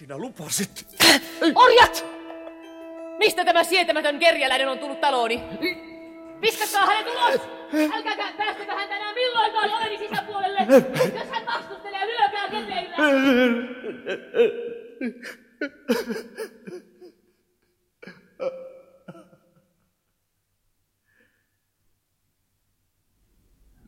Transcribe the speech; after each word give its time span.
Sinä 0.00 0.18
lupasit. 0.18 0.86
Orjat! 1.54 2.04
Mistä 3.18 3.44
tämä 3.44 3.64
sietämätön 3.64 4.18
kerjäläinen 4.18 4.68
on 4.68 4.78
tullut 4.78 5.00
talooni? 5.00 5.42
Viskatkaa 6.40 6.86
hänet 6.86 7.06
ulos! 7.06 7.40
Älkääkä 7.94 8.32
päästäkö 8.36 8.74
häntä 8.74 8.96
enää 8.96 9.14
milloinkaan 9.14 9.74
oveni 9.74 9.98
sisäpuolelle! 9.98 10.58
Jos 11.14 11.28
hän 11.30 11.46
vastustelee, 11.46 12.06
lyökää 12.06 12.48
kepeillä! 12.48 12.96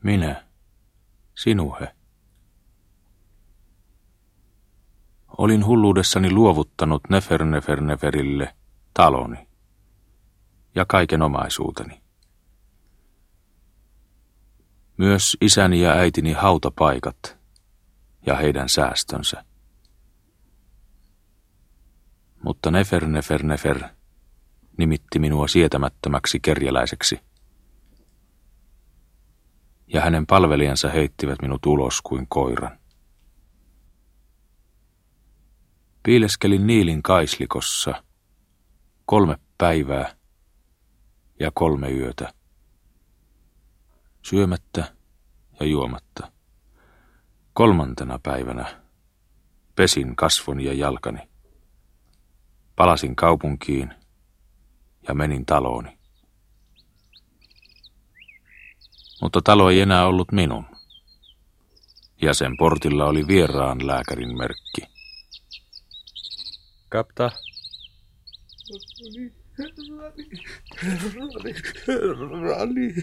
Minä, 0.03 0.43
sinuhe. 1.35 2.02
Olin 5.37 5.65
hulluudessani 5.65 6.31
luovuttanut 6.31 7.01
Nefer 7.09 7.45
Nefer 7.45 7.81
Neferille 7.81 8.55
taloni 8.93 9.47
ja 10.75 10.85
kaiken 10.85 11.21
omaisuuteni. 11.21 12.01
Myös 14.97 15.37
isäni 15.41 15.81
ja 15.81 15.91
äitini 15.91 16.33
hautapaikat 16.33 17.37
ja 18.25 18.35
heidän 18.35 18.69
säästönsä. 18.69 19.45
Mutta 22.43 22.71
Nefer 22.71 23.05
Nefer 23.05 23.43
Nefer 23.43 23.83
nimitti 24.77 25.19
minua 25.19 25.47
sietämättömäksi 25.47 26.39
kerjäläiseksi– 26.39 27.19
ja 29.93 30.01
hänen 30.01 30.25
palvelijansa 30.25 30.89
heittivät 30.89 31.41
minut 31.41 31.65
ulos 31.65 32.01
kuin 32.01 32.27
koiran. 32.29 32.79
Piileskelin 36.03 36.67
Niilin 36.67 37.03
kaislikossa 37.03 38.03
kolme 39.05 39.37
päivää 39.57 40.15
ja 41.39 41.51
kolme 41.53 41.91
yötä, 41.91 42.33
syömättä 44.21 44.95
ja 45.59 45.65
juomatta. 45.65 46.31
Kolmantena 47.53 48.19
päivänä 48.23 48.83
pesin 49.75 50.15
kasvon 50.15 50.61
ja 50.61 50.73
jalkani. 50.73 51.29
Palasin 52.75 53.15
kaupunkiin 53.15 53.93
ja 55.07 55.13
menin 55.13 55.45
talooni. 55.45 56.03
mutta 59.23 59.41
talo 59.41 59.69
ei 59.69 59.81
enää 59.81 60.07
ollut 60.07 60.31
minun. 60.31 60.65
Ja 62.21 62.33
sen 62.33 62.57
portilla 62.57 63.05
oli 63.05 63.27
vieraan 63.27 63.87
lääkärin 63.87 64.37
merkki. 64.37 64.92
Kapta. 66.93 67.31
Herrani, 70.83 71.55
herrani, 71.87 72.95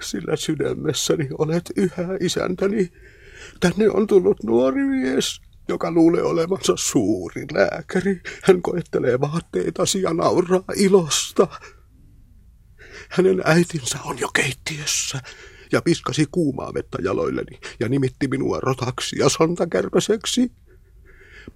sillä 0.00 0.36
sydämessäni 0.36 1.28
olet 1.38 1.62
yhä 1.76 2.16
isäntäni. 2.20 2.92
Tänne 3.60 3.90
on 3.90 4.06
tullut 4.06 4.42
nuori 4.42 4.84
mies, 4.84 5.40
joka 5.68 5.90
luulee 5.90 6.22
olevansa 6.22 6.72
suuri 6.76 7.46
lääkäri. 7.52 8.20
Hän 8.42 8.62
koettelee 8.62 9.20
vaatteitasi 9.20 10.02
ja 10.02 10.14
nauraa 10.14 10.64
ilosta. 10.76 11.48
Hänen 13.08 13.42
äitinsä 13.44 13.98
on 14.04 14.18
jo 14.18 14.28
keittiössä 14.28 15.20
ja 15.72 15.82
piskasi 15.82 16.26
kuumaa 16.30 16.74
vettä 16.74 16.98
jaloilleni 17.02 17.60
ja 17.80 17.88
nimitti 17.88 18.28
minua 18.28 18.60
rotaksi 18.60 19.18
ja 19.18 19.28
sontakärpäseksi. 19.28 20.52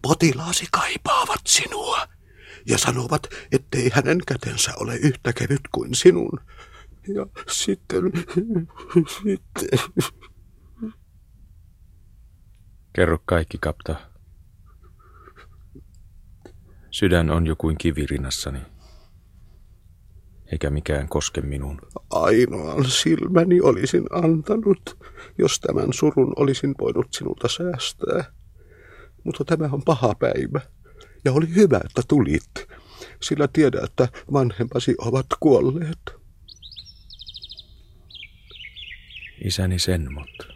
Potilaasi 0.03 0.67
kaipaavat 0.73 1.41
sinua 1.47 2.09
ja 2.67 2.79
sanovat, 2.79 3.27
ettei 3.53 3.91
hänen 3.93 4.19
kätensä 4.27 4.73
ole 4.81 4.97
yhtä 4.97 5.33
kevyt 5.33 5.61
kuin 5.73 5.95
sinun. 5.95 6.41
Ja 7.15 7.27
sitten, 7.53 8.03
sitten... 9.09 9.78
Kerro 12.93 13.19
kaikki, 13.27 13.59
kapta. 13.61 13.94
Sydän 16.91 17.31
on 17.31 17.47
jo 17.47 17.56
kuin 17.56 17.78
kivirinnassani 17.78 18.59
eikä 20.53 20.71
mikään 20.71 21.09
koske 21.09 21.41
minuun. 21.41 21.78
Ainoan 22.11 22.84
silmäni 22.84 23.61
olisin 23.61 24.05
antanut, 24.11 24.99
jos 25.39 25.61
tämän 25.61 25.93
surun 25.93 26.33
olisin 26.37 26.75
voinut 26.81 27.06
sinulta 27.11 27.49
säästää. 27.49 28.25
Mutta 29.25 29.44
tämä 29.44 29.69
on 29.72 29.83
paha 29.83 30.15
päivä, 30.15 30.60
ja 31.25 31.33
oli 31.33 31.55
hyvä, 31.55 31.81
että 31.84 32.03
tulit, 32.09 32.69
sillä 33.22 33.49
tiedä, 33.53 33.81
että 33.84 34.09
vanhempasi 34.33 34.94
ovat 34.99 35.27
kuolleet. 35.41 36.22
Isäni 39.44 39.78
Senmot. 39.78 40.49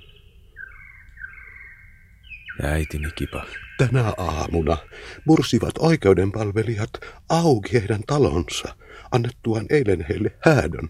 Ja 2.62 2.69
äitini 2.69 3.10
Kipa. 3.15 3.47
Tänä 3.78 4.12
aamuna 4.16 4.77
mursivat 5.27 5.75
oikeudenpalvelijat 5.78 6.91
auki 7.28 7.72
heidän 7.72 8.00
talonsa– 8.06 8.77
annettuaan 9.12 9.66
eilen 9.71 10.06
heille 10.09 10.37
häädön. 10.44 10.88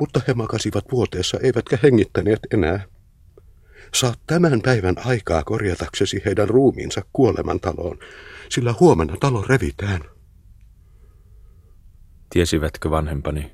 Mutta 0.00 0.20
he 0.28 0.34
makasivat 0.34 0.84
vuoteessa 0.92 1.38
eivätkä 1.42 1.78
hengittäneet 1.82 2.40
enää. 2.54 2.84
Saat 3.94 4.20
tämän 4.26 4.60
päivän 4.62 4.94
aikaa 5.04 5.44
korjataksesi 5.44 6.22
heidän 6.24 6.48
ruumiinsa 6.48 7.02
kuolemantaloon, 7.12 7.98
sillä 8.48 8.74
huomenna 8.80 9.16
talo 9.20 9.44
revitään. 9.48 10.00
Tiesivätkö 12.30 12.90
vanhempani? 12.90 13.52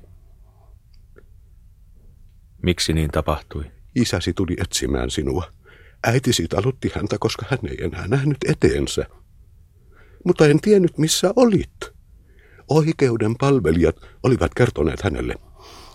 Miksi 2.63 2.93
niin 2.93 3.11
tapahtui? 3.11 3.71
Isäsi 3.95 4.33
tuli 4.33 4.55
etsimään 4.61 5.09
sinua. 5.11 5.53
Äitisi 6.03 6.47
talutti 6.47 6.91
häntä, 6.95 7.17
koska 7.19 7.45
hän 7.49 7.59
ei 7.69 7.83
enää 7.83 8.07
nähnyt 8.07 8.37
eteensä. 8.47 9.05
Mutta 10.25 10.47
en 10.47 10.59
tiennyt, 10.61 10.97
missä 10.97 11.33
olit. 11.35 11.93
Oikeuden 12.69 13.35
palvelijat 13.39 13.95
olivat 14.23 14.53
kertoneet 14.53 15.01
hänelle, 15.01 15.35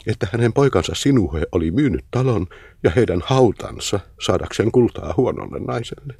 että 0.08 0.28
hänen 0.32 0.52
poikansa 0.52 0.94
Sinuhe 0.94 1.42
oli 1.52 1.70
myynyt 1.70 2.04
talon 2.10 2.46
ja 2.82 2.91
heidän 2.96 3.22
hautansa 3.24 4.00
saadakseen 4.20 4.72
kultaa 4.72 5.14
huonolle 5.16 5.58
naiselle. 5.60 6.14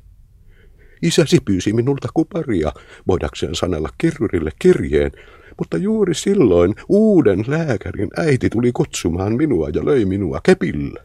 Isäsi 1.03 1.39
pyysi 1.45 1.73
minulta 1.73 2.09
kuparia, 2.15 2.73
voidakseen 3.07 3.55
sanella 3.55 3.89
kirjurille 3.99 4.51
kirjeen, 4.59 5.13
mutta 5.59 5.77
juuri 5.77 6.15
silloin 6.15 6.75
uuden 6.89 7.45
lääkärin 7.47 8.09
äiti 8.17 8.51
tuli 8.51 8.73
kutsumaan 8.73 9.33
minua 9.33 9.69
ja 9.69 9.85
löi 9.85 10.05
minua 10.05 10.41
kepillä. 10.43 11.05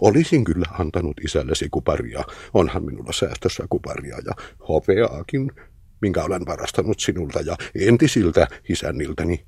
Olisin 0.00 0.44
kyllä 0.44 0.66
antanut 0.78 1.20
isällesi 1.24 1.68
kuparia, 1.70 2.24
onhan 2.54 2.84
minulla 2.84 3.12
säästössä 3.12 3.66
kuparia 3.70 4.16
ja 4.26 4.32
hopeaakin, 4.68 5.52
minkä 6.00 6.24
olen 6.24 6.46
varastanut 6.46 7.00
sinulta 7.00 7.40
ja 7.40 7.56
entisiltä 7.74 8.46
isänniltäni. 8.68 9.46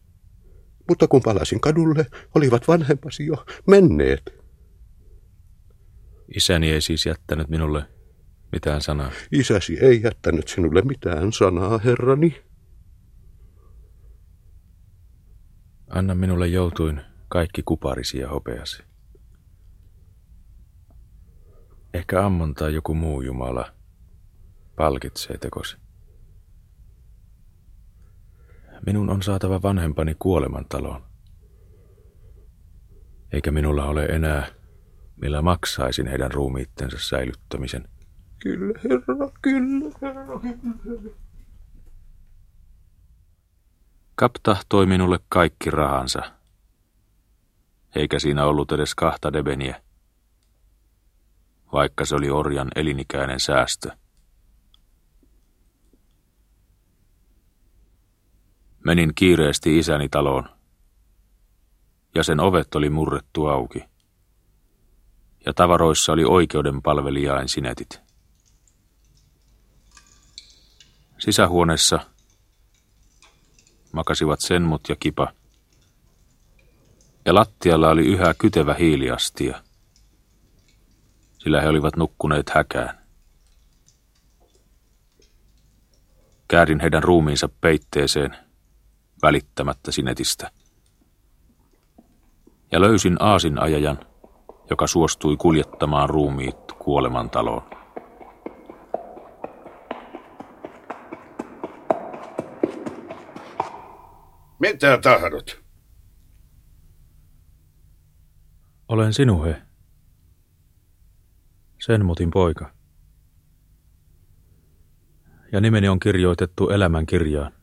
Mutta 0.89 1.09
kun 1.09 1.23
palasin 1.25 1.61
kadulle, 1.61 2.07
olivat 2.35 2.69
vanhempasi 2.69 3.27
jo 3.27 3.45
menneet. 3.67 4.35
Isäni 6.37 6.71
ei 6.71 6.81
siis 6.81 7.07
jättänyt 7.07 7.49
minulle 7.49 7.85
mitään 8.53 8.83
sanaa. 8.83 9.11
Isäsi 9.33 9.79
ei 9.81 10.03
jättänyt 10.03 10.49
sinulle 10.49 10.83
mitään 10.83 11.33
sanaa, 11.33 11.79
herrani. 11.79 12.45
Anna 15.89 16.15
minulle 16.15 16.49
joutuin 16.49 17.01
kaikki 17.29 17.63
kuparisi 17.63 18.19
ja 18.19 18.29
hopeasi. 18.29 18.83
Ehkä 21.95 22.27
Ammon 22.27 22.55
tai 22.55 22.75
joku 22.75 22.95
muu 22.95 23.23
Jumala 23.23 23.73
palkitsee 24.77 25.39
tekosi. 25.39 25.86
Minun 28.87 29.11
on 29.11 29.23
saatava 29.23 29.63
vanhempani 29.63 30.17
kuolemantaloon. 30.19 31.03
Eikä 33.33 33.51
minulla 33.51 33.85
ole 33.85 34.05
enää, 34.05 34.47
millä 35.17 35.43
maksaisin 35.43 36.07
heidän 36.07 36.33
ruumiittensa 36.33 36.97
säilyttämisen. 37.01 37.89
Kyllä, 38.39 38.81
herra, 38.85 39.31
kyllä, 39.43 39.91
herra, 40.03 40.41
kyllä. 40.83 41.11
Kapta 44.15 44.57
toi 44.69 44.87
minulle 44.87 45.19
kaikki 45.29 45.71
rahansa, 45.71 46.23
eikä 47.95 48.19
siinä 48.19 48.45
ollut 48.45 48.73
edes 48.73 48.95
kahta 48.95 49.33
debeniä, 49.33 49.83
vaikka 51.73 52.05
se 52.05 52.15
oli 52.15 52.31
orjan 52.31 52.69
elinikäinen 52.77 53.41
säästö. 53.41 53.91
Menin 58.87 59.13
kiireesti 59.15 59.79
isäni 59.79 60.09
taloon, 60.09 60.49
ja 62.15 62.23
sen 62.23 62.41
ovet 62.41 62.75
oli 62.75 62.91
murrettu 62.91 63.47
auki, 63.47 63.85
ja 65.47 65.55
tavaroissa 65.55 66.13
oli 66.13 66.25
oikeuden 66.25 66.83
palvelijain 66.83 67.49
sinetit. 67.49 68.01
Sisähuoneessa 71.19 72.01
makasivat 73.93 74.41
senmut 74.41 74.89
ja 74.89 74.97
kipa. 75.01 75.33
Ja 77.25 77.35
lattialla 77.35 77.89
oli 77.89 78.07
yhä 78.07 78.35
kytevä 78.39 78.75
hiiliastia, 78.75 79.63
sillä 81.39 81.61
he 81.61 81.69
olivat 81.69 81.97
nukkuneet 81.97 82.51
häkään. 82.51 82.99
Käärin 86.49 86.81
heidän 86.81 87.03
ruumiinsa 87.03 87.49
peitteeseen, 87.61 88.46
välittämättä 89.27 89.93
sinetistä. 89.93 90.51
Ja 92.73 92.81
löysin 92.81 93.17
aasin 93.21 93.59
ajajan, 93.59 93.99
joka 94.71 94.87
suostui 94.87 95.37
kuljettamaan 95.37 96.11
ruumiit 96.11 96.73
kuoleman 96.79 97.31
taloon. 97.31 97.63
Mitä 104.59 104.99
tahdot? 105.03 105.63
Olen 108.89 109.13
sinuhe. 109.13 109.63
Sen 111.81 112.05
mutin 112.05 112.31
poika. 112.31 112.73
Ja 115.53 115.61
nimeni 115.61 115.89
on 115.89 116.01
kirjoitettu 116.01 116.69
elämän 116.69 117.07
kirjaan. 117.07 117.56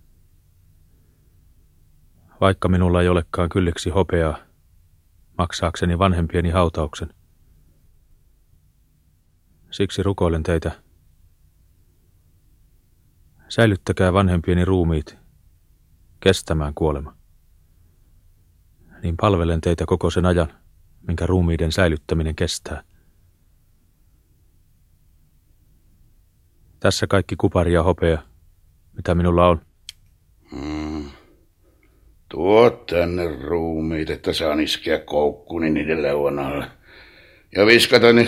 Vaikka 2.43 2.69
minulla 2.69 3.01
ei 3.01 3.09
olekaan 3.09 3.49
kylliksi 3.49 3.89
hopeaa, 3.89 4.37
maksaakseni 5.37 5.99
vanhempieni 5.99 6.49
hautauksen. 6.49 7.13
Siksi 9.71 10.03
rukoilen 10.03 10.43
teitä. 10.43 10.71
Säilyttäkää 13.49 14.13
vanhempieni 14.13 14.65
ruumiit 14.65 15.17
kestämään 16.19 16.73
kuolema. 16.73 17.15
Niin 19.03 19.17
palvelen 19.17 19.61
teitä 19.61 19.85
koko 19.85 20.09
sen 20.09 20.25
ajan, 20.25 20.53
minkä 21.07 21.25
ruumiiden 21.25 21.71
säilyttäminen 21.71 22.35
kestää. 22.35 22.83
Tässä 26.79 27.07
kaikki 27.07 27.35
kupari 27.35 27.73
ja 27.73 27.83
hopea, 27.83 28.21
mitä 28.93 29.15
minulla 29.15 29.47
on. 29.47 29.72
Tuo 32.33 32.69
tänne 32.69 33.27
ruumiit, 33.41 34.09
että 34.09 34.33
saan 34.33 34.59
iskeä 34.59 34.99
koukkuni 34.99 35.69
niiden 35.69 36.01
leuan 36.01 36.39
alle. 36.39 36.65
Ja 37.55 37.65
viskata 37.65 38.13
ne 38.13 38.27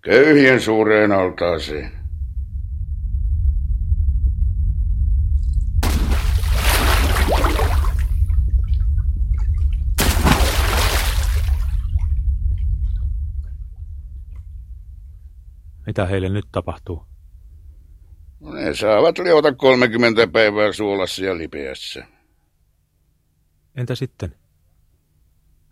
köyhien 0.00 0.60
suureen 0.60 1.12
altaaseen. 1.12 1.92
Mitä 15.86 16.06
heille 16.06 16.28
nyt 16.28 16.46
tapahtuu? 16.52 17.04
Ne 18.40 18.74
saavat 18.74 19.18
liota 19.18 19.52
30 19.52 20.26
päivää 20.26 20.72
suolassa 20.72 21.24
ja 21.24 21.38
lipeässä. 21.38 22.17
Entä 23.78 23.94
sitten? 23.94 24.34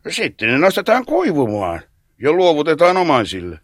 Sitten 0.08 0.49
ne 0.49 0.58
nostetaan 0.58 1.06
kuivumaan 1.06 1.81
ja 2.19 2.32
luovutetaan 2.32 2.97
omaisille. 2.97 3.61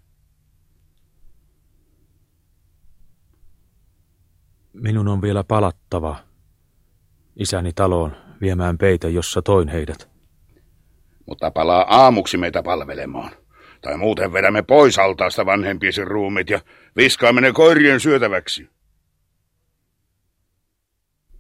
Minun 4.73 5.09
on 5.09 5.23
vielä 5.23 5.45
palattava 5.45 6.17
isäni 7.37 7.73
taloon 7.73 8.17
viemään 8.41 8.79
peitä, 8.79 9.09
jossa 9.09 9.43
toin 9.43 9.69
heidät. 9.69 10.11
Mutta 11.27 11.51
palaa 11.51 12.03
aamuksi 12.03 12.37
meitä 12.37 12.63
palvelemaan. 12.63 13.31
Tai 13.81 13.97
muuten 13.97 14.33
vedämme 14.33 14.63
pois 14.63 14.99
altaasta 14.99 15.47
vanhempiesi 15.47 16.05
ruumit 16.05 16.51
ja 16.51 16.61
viskaamme 16.97 17.41
ne 17.41 17.53
koirien 17.53 18.01
syötäväksi. 18.01 18.71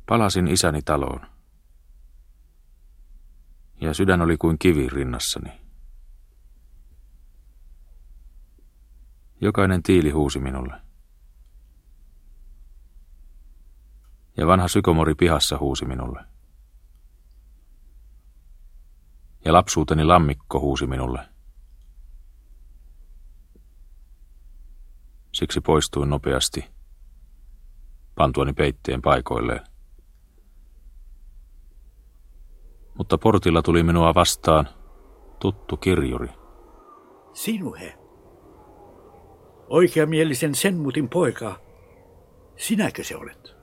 Palasin 0.06 0.48
isäni 0.48 0.82
taloon. 0.82 1.31
Ja 3.82 3.94
sydän 3.94 4.20
oli 4.22 4.36
kuin 4.36 4.58
kivi 4.58 4.88
rinnassani. 4.88 5.60
Jokainen 9.40 9.82
tiili 9.82 10.10
huusi 10.10 10.38
minulle. 10.38 10.80
Ja 14.36 14.46
vanha 14.46 14.68
sykomori 14.68 15.14
pihassa 15.14 15.58
huusi 15.58 15.84
minulle. 15.84 16.24
Ja 19.44 19.52
lapsuuteni 19.52 20.04
lammikko 20.04 20.60
huusi 20.60 20.86
minulle. 20.86 21.28
Siksi 25.32 25.60
poistuin 25.60 26.10
nopeasti, 26.10 26.64
pantuani 28.14 28.52
peitteen 28.52 29.02
paikoilleen. 29.02 29.71
Mutta 32.98 33.18
portilla 33.18 33.62
tuli 33.62 33.82
minua 33.82 34.14
vastaan 34.14 34.68
tuttu 35.40 35.76
kirjuri. 35.76 36.28
Sinuhe. 37.32 37.94
Oikeamielisen 39.68 40.54
Senmutin 40.54 41.08
poika. 41.08 41.60
Sinäkö 42.56 43.04
se 43.04 43.16
olet? 43.16 43.56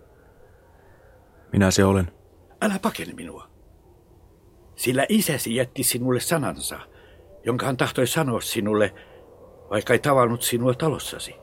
Minä 1.52 1.72
se 1.72 1.86
olen. 1.86 2.12
Älä 2.62 2.80
pakene 2.81 3.14
minua. 3.14 3.48
Sillä 4.76 5.06
isäsi 5.10 5.56
jätti 5.56 5.84
sinulle 5.84 6.20
sanansa, 6.20 6.80
jonka 7.44 7.66
hän 7.66 7.78
tahtoi 7.78 8.08
sanoa 8.08 8.42
sinulle, 8.42 8.94
vaikka 9.70 9.94
ei 9.94 10.00
tavannut 10.00 10.42
sinua 10.42 10.74
talossasi. 10.74 11.36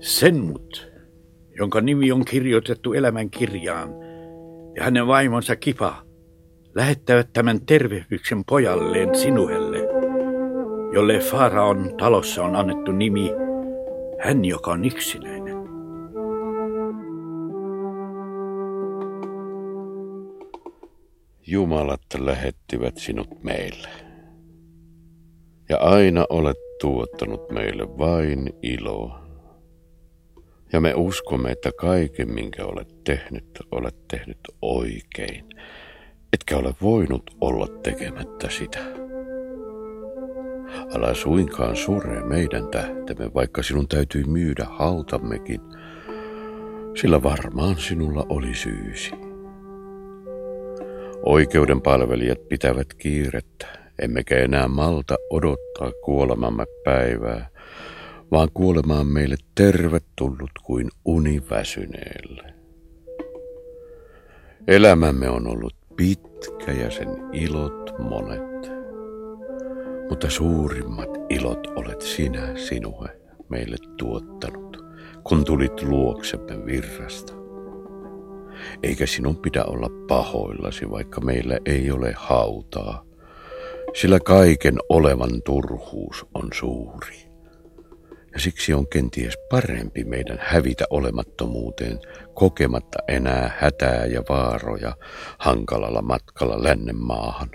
Senmut, 0.00 0.91
jonka 1.58 1.80
nimi 1.80 2.12
on 2.12 2.24
kirjoitettu 2.24 2.92
elämän 2.92 3.30
kirjaan, 3.30 3.90
ja 4.76 4.84
hänen 4.84 5.06
vaimonsa 5.06 5.56
Kipa, 5.56 6.02
lähettävät 6.74 7.32
tämän 7.32 7.66
tervehdyksen 7.66 8.44
pojalleen 8.48 9.14
sinuelle, 9.14 9.78
jolle 10.92 11.18
Faraon 11.18 11.94
talossa 11.98 12.44
on 12.44 12.56
annettu 12.56 12.92
nimi, 12.92 13.30
hän 14.18 14.44
joka 14.44 14.70
on 14.70 14.84
yksinäinen. 14.84 15.56
Jumalat 21.46 22.00
lähettivät 22.18 22.96
sinut 22.96 23.42
meille. 23.42 23.88
Ja 25.68 25.78
aina 25.78 26.26
olet 26.30 26.56
tuottanut 26.80 27.50
meille 27.50 27.98
vain 27.98 28.50
iloa. 28.62 29.21
Ja 30.72 30.80
me 30.80 30.94
uskomme, 30.94 31.50
että 31.50 31.70
kaiken, 31.80 32.34
minkä 32.34 32.64
olet 32.64 33.04
tehnyt, 33.04 33.44
olet 33.70 34.08
tehnyt 34.08 34.38
oikein. 34.62 35.44
Etkä 36.32 36.56
ole 36.56 36.74
voinut 36.82 37.36
olla 37.40 37.66
tekemättä 37.82 38.50
sitä. 38.50 38.78
Älä 40.94 41.14
suinkaan 41.14 41.76
sure 41.76 42.22
meidän 42.24 42.68
tähtemme, 42.68 43.34
vaikka 43.34 43.62
sinun 43.62 43.88
täytyy 43.88 44.24
myydä 44.24 44.66
hautammekin, 44.70 45.60
sillä 47.00 47.22
varmaan 47.22 47.76
sinulla 47.76 48.26
oli 48.28 48.54
syysi. 48.54 49.12
Oikeuden 51.22 51.82
palvelijat 51.82 52.48
pitävät 52.48 52.94
kiirettä, 52.94 53.66
emmekä 53.98 54.38
enää 54.38 54.68
malta 54.68 55.16
odottaa 55.30 55.92
kuolemamme 56.04 56.64
päivää, 56.84 57.50
vaan 58.32 58.48
kuolema 58.54 59.00
on 59.00 59.06
meille 59.06 59.36
tervetullut 59.54 60.50
kuin 60.62 60.88
univäsyneelle. 61.04 62.54
Elämämme 64.68 65.28
on 65.28 65.46
ollut 65.46 65.76
pitkä 65.96 66.72
ja 66.72 66.90
sen 66.90 67.08
ilot 67.32 67.90
monet, 67.98 68.70
mutta 70.08 70.30
suurimmat 70.30 71.08
ilot 71.28 71.66
olet 71.66 72.00
sinä, 72.00 72.56
sinue, 72.56 73.20
meille 73.48 73.76
tuottanut, 73.96 74.84
kun 75.24 75.44
tulit 75.44 75.82
luoksemme 75.82 76.66
virrasta. 76.66 77.32
Eikä 78.82 79.06
sinun 79.06 79.36
pidä 79.36 79.64
olla 79.64 79.88
pahoillasi, 80.08 80.90
vaikka 80.90 81.20
meillä 81.20 81.58
ei 81.66 81.90
ole 81.90 82.14
hautaa, 82.16 83.04
sillä 84.00 84.20
kaiken 84.20 84.74
olevan 84.88 85.42
turhuus 85.42 86.26
on 86.34 86.48
suuri. 86.54 87.31
Ja 88.32 88.40
siksi 88.40 88.74
on 88.74 88.88
kenties 88.88 89.34
parempi 89.50 90.04
meidän 90.04 90.38
hävitä 90.40 90.84
olemattomuuteen, 90.90 91.98
kokematta 92.34 92.98
enää 93.08 93.56
hätää 93.58 94.06
ja 94.06 94.22
vaaroja 94.28 94.96
hankalalla 95.38 96.02
matkalla 96.02 96.62
lännen 96.62 96.96
maahan. 96.96 97.50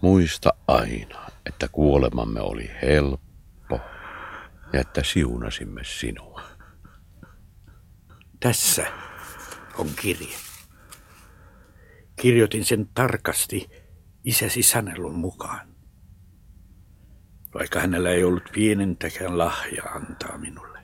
Muista 0.00 0.54
aina, 0.66 1.26
että 1.46 1.68
kuolemamme 1.68 2.40
oli 2.40 2.70
helppo 2.82 3.80
ja 4.72 4.80
että 4.80 5.02
siunasimme 5.04 5.84
sinua. 5.84 6.42
Tässä 8.40 8.86
on 9.78 9.88
kirje. 10.00 10.36
Kirjoitin 12.16 12.64
sen 12.64 12.88
tarkasti 12.94 13.70
isäsi 14.24 14.62
sanelun 14.62 15.14
mukaan. 15.14 15.73
Vaikka 17.54 17.80
hänellä 17.80 18.10
ei 18.10 18.24
ollut 18.24 18.44
pienentäkään 18.52 19.38
lahjaa 19.38 19.88
antaa 19.88 20.38
minulle. 20.38 20.78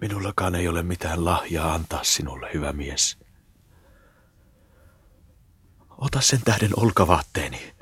Minullakaan 0.00 0.54
ei 0.54 0.68
ole 0.68 0.82
mitään 0.82 1.24
lahjaa 1.24 1.74
antaa 1.74 2.04
sinulle, 2.04 2.50
hyvä 2.54 2.72
mies. 2.72 3.18
Ota 5.90 6.20
sen 6.20 6.40
tähden 6.44 6.70
olkavaatteeni, 6.76 7.74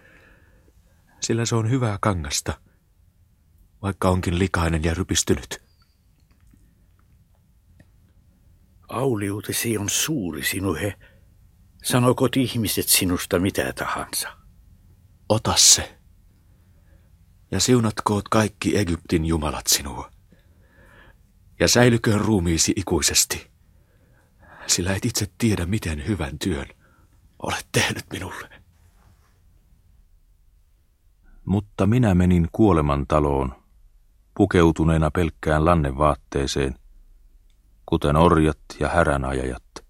sillä 1.21 1.45
se 1.45 1.55
on 1.55 1.71
hyvää 1.71 1.99
kangasta, 2.01 2.61
vaikka 3.83 4.09
onkin 4.09 4.39
likainen 4.39 4.85
ja 4.85 4.95
rypistynyt. 4.95 5.63
Auliutesi 8.89 9.79
on 9.79 9.91
suuri 9.91 10.45
sinuhe. 10.45 10.99
Sanokot 11.85 12.37
ihmiset 12.37 12.89
sinusta 12.89 13.39
mitä 13.39 13.73
tahansa. 13.73 14.37
Ota 15.29 15.57
se. 15.57 16.04
Ja 17.55 17.61
siunatkoot 17.61 18.29
kaikki 18.29 18.79
Egyptin 18.79 19.27
jumalat 19.27 19.67
sinua. 19.67 20.11
Ja 21.61 21.69
säilyköön 21.69 22.21
ruumiisi 22.21 22.73
ikuisesti. 22.77 23.51
Sillä 24.67 24.95
et 24.95 25.05
itse 25.05 25.27
tiedä, 25.39 25.67
miten 25.67 26.07
hyvän 26.07 26.39
työn 26.39 26.67
olet 27.39 27.67
tehnyt 27.73 28.05
minulle. 28.13 28.63
Mutta 31.45 31.87
minä 31.87 32.15
menin 32.15 32.49
kuolemantaloon, 32.53 33.63
pukeutuneena 34.37 35.11
pelkkään 35.11 35.65
lannevaatteeseen, 35.65 36.75
kuten 37.87 38.17
orjat 38.17 38.61
ja 38.81 38.89
häränajajat. 38.89 39.85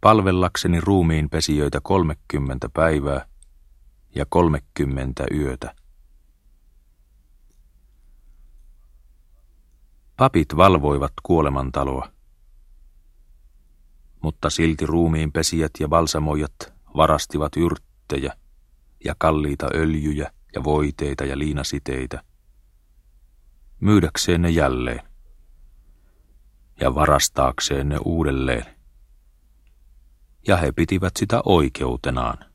Palvellakseni 0.00 0.80
ruumiin 0.80 1.30
pesijöitä 1.30 1.80
kolmekymmentä 1.82 2.68
päivää 2.72 3.33
ja 4.14 4.26
kolmekymmentä 4.28 5.24
yötä. 5.34 5.74
Papit 10.16 10.56
valvoivat 10.56 11.12
kuolemantaloa, 11.22 12.12
mutta 14.22 14.50
silti 14.50 14.86
ruumiin 14.86 15.32
pesijät 15.32 15.72
ja 15.80 15.88
balsamoijat 15.88 16.72
varastivat 16.96 17.56
yrttejä 17.56 18.36
ja 19.04 19.14
kalliita 19.18 19.66
öljyjä 19.74 20.30
ja 20.54 20.64
voiteita 20.64 21.24
ja 21.24 21.38
liinasiteitä, 21.38 22.22
myydäkseen 23.80 24.42
ne 24.42 24.50
jälleen 24.50 25.02
ja 26.80 26.94
varastaakseen 26.94 27.88
ne 27.88 27.98
uudelleen. 28.04 28.64
Ja 30.48 30.56
he 30.56 30.72
pitivät 30.72 31.16
sitä 31.16 31.42
oikeutenaan. 31.44 32.53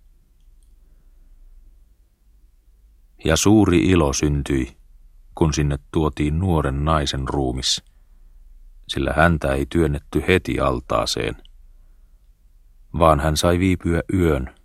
Ja 3.26 3.38
suuri 3.38 3.78
ilo 3.78 4.14
syntyi, 4.14 4.78
kun 5.36 5.54
sinne 5.54 5.80
tuotiin 5.92 6.40
nuoren 6.40 6.86
naisen 6.86 7.28
ruumis, 7.28 7.84
sillä 8.88 9.14
häntä 9.14 9.54
ei 9.54 9.66
työnnetty 9.70 10.24
heti 10.28 10.60
altaaseen, 10.60 11.36
vaan 13.00 13.20
hän 13.20 13.38
sai 13.38 13.60
viipyä 13.60 14.02
yön 14.14 14.56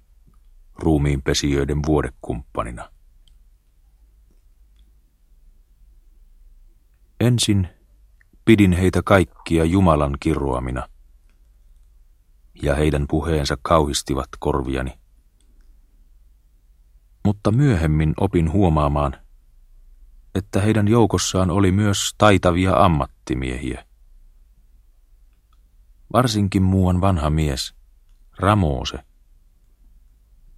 ruumiinpesijöiden 0.75 1.79
vuodekumppanina. 1.87 2.91
Ensin 7.21 7.69
pidin 8.45 8.73
heitä 8.73 9.03
kaikkia 9.05 9.65
Jumalan 9.65 10.17
kirroamina, 10.21 10.89
ja 12.63 12.75
heidän 12.75 13.07
puheensa 13.11 13.57
kauhistivat 13.63 14.29
korviani. 14.39 15.04
Mutta 17.25 17.53
myöhemmin 17.53 18.15
opin 18.21 18.53
huomaamaan, 18.53 19.17
että 20.35 20.61
heidän 20.61 20.89
joukossaan 20.89 21.51
oli 21.51 21.73
myös 21.73 22.15
taitavia 22.19 22.77
ammattimiehiä. 22.77 23.85
Varsinkin 26.13 26.63
muuan 26.63 27.01
vanha 27.01 27.31
mies, 27.31 27.75
Ramose, 28.39 28.99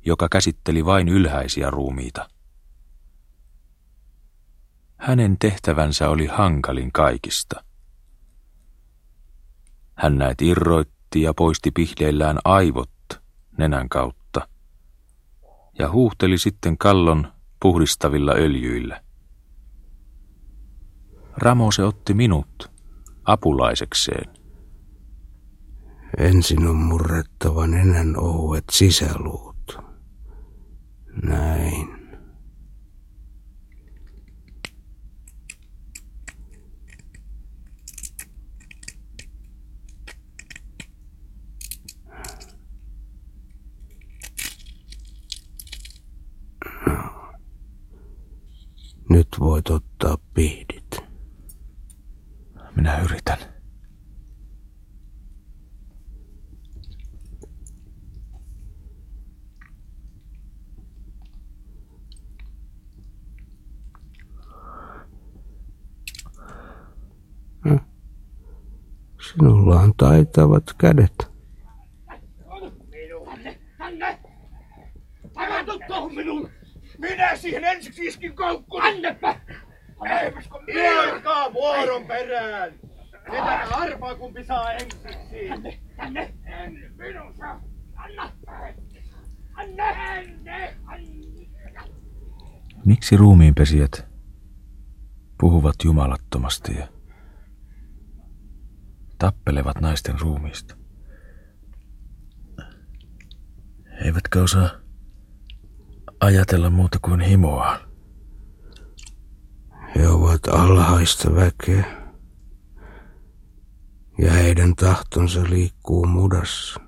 joka 0.04 0.28
käsitteli 0.28 0.84
vain 0.84 1.08
ylhäisiä 1.08 1.70
ruumiita. 1.70 2.30
Hänen 4.96 5.36
tehtävänsä 5.38 6.10
oli 6.10 6.26
hankalin 6.26 6.92
kaikista. 6.92 7.64
Hän 9.94 10.18
näet 10.18 10.42
irroitti 10.42 11.22
ja 11.22 11.34
poisti 11.34 11.70
pihdeillään 11.70 12.38
aivot 12.44 12.90
nenän 13.58 13.88
kautta 13.88 14.25
ja 15.78 15.90
huuhteli 15.90 16.38
sitten 16.38 16.78
kallon 16.78 17.32
puhdistavilla 17.62 18.32
öljyillä. 18.32 19.02
Ramose 21.36 21.84
otti 21.84 22.14
minut 22.14 22.70
apulaisekseen. 23.24 24.36
Ensin 26.18 26.66
on 26.66 26.76
murrettava 26.76 27.66
nenän 27.66 28.14
ouet 28.18 28.64
sisäluut. 28.70 29.78
Näin. 31.22 31.95
Nyt 49.08 49.28
voit 49.40 49.70
ottaa 49.70 50.16
pihdit. 50.34 51.04
Minä 52.76 53.00
yritän. 53.00 53.38
Sinulla 69.32 69.80
on 69.80 69.94
taitavat 69.96 70.64
kädet. 70.78 71.30
Tänne! 73.78 74.18
Älä 75.36 75.64
tuu 75.64 75.80
tuohon 75.88 76.14
minun! 76.14 76.55
Minä 76.98 77.36
siihen 77.36 77.64
ensiksi 77.64 78.06
iskin 78.06 78.36
koukkuun! 78.36 78.82
Annepä! 78.82 79.40
Eipäs 80.22 80.48
kun 80.48 80.60
Alkaa 81.12 81.52
vuoron 81.52 82.06
perään! 82.06 82.72
Ketä 83.24 83.76
arpaa 83.76 84.14
kumpi 84.14 84.44
saa 84.44 84.72
ensiksi? 84.72 85.48
Tänne! 85.48 85.78
Tänne! 85.96 86.34
En 86.44 86.92
minun 86.96 87.36
saa! 87.36 87.62
Anna! 87.96 88.32
Anne! 89.54 89.82
Anne! 89.82 90.76
Anne! 90.86 91.26
Miksi 92.84 93.16
ruumiinpesijät 93.16 94.06
puhuvat 95.40 95.74
jumalattomasti 95.84 96.74
ja 96.74 96.88
tappelevat 99.18 99.80
naisten 99.80 100.20
ruumiista? 100.20 100.76
Eivätkä 104.04 104.42
osaa 104.42 104.70
ajatella 106.20 106.70
muuta 106.70 106.98
kuin 107.02 107.20
himoa. 107.20 107.78
He 109.96 110.08
ovat 110.08 110.48
alhaista 110.48 111.34
väkeä. 111.34 112.06
Ja 114.18 114.32
heidän 114.32 114.74
tahtonsa 114.74 115.42
liikkuu 115.50 116.06
mudassa. 116.06 116.80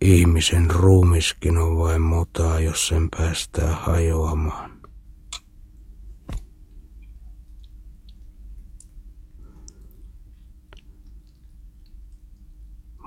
Ihmisen 0.00 0.70
ruumiskin 0.70 1.58
on 1.58 1.78
vain 1.78 2.02
mutaa, 2.02 2.60
jos 2.60 2.88
sen 2.88 3.08
päästää 3.10 3.74
hajoamaan. 3.74 4.80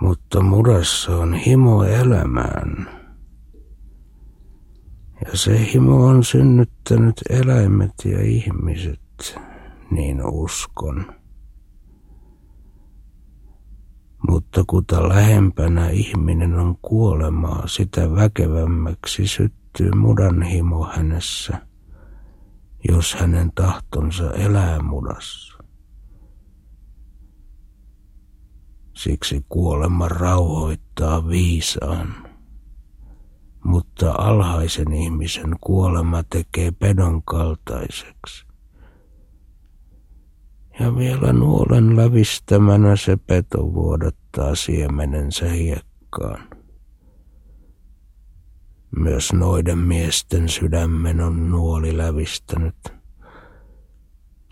Mutta 0.01 0.41
mudassa 0.41 1.17
on 1.17 1.33
himo 1.33 1.83
elämään. 1.83 3.00
Ja 5.25 5.37
se 5.37 5.71
himo 5.73 6.05
on 6.05 6.23
synnyttänyt 6.23 7.21
eläimet 7.29 7.93
ja 8.05 8.21
ihmiset, 8.21 9.39
niin 9.91 10.25
uskon. 10.25 11.05
Mutta 14.29 14.63
kuta 14.67 15.09
lähempänä 15.09 15.89
ihminen 15.89 16.53
on 16.53 16.75
kuolemaa, 16.81 17.67
sitä 17.67 18.15
väkevämmäksi 18.15 19.27
syttyy 19.27 19.61
syttyy 19.77 19.91
mudan 19.91 20.41
himo 20.41 20.85
hänessä, 20.85 21.57
jos 22.89 23.15
hänen 23.15 23.51
tahtonsa 23.55 24.33
elää 24.33 24.81
mudassa. 24.81 25.63
Siksi 28.93 29.45
kuolema 29.49 30.07
rauhoittaa 30.07 31.27
viisaan, 31.27 32.30
mutta 33.63 34.11
alhaisen 34.11 34.93
ihmisen 34.93 35.55
kuolema 35.61 36.23
tekee 36.23 36.71
pedon 36.71 37.23
kaltaiseksi. 37.23 38.45
Ja 40.79 40.95
vielä 40.97 41.33
nuolen 41.33 41.95
lävistämänä 41.97 42.95
se 42.95 43.17
peto 43.17 43.73
vuodattaa 43.73 44.55
siemenensä 44.55 45.49
hiekkaan. 45.49 46.47
Myös 48.97 49.33
noiden 49.33 49.77
miesten 49.77 50.49
sydämen 50.49 51.21
on 51.21 51.51
nuoli 51.51 51.97
lävistänyt, 51.97 52.93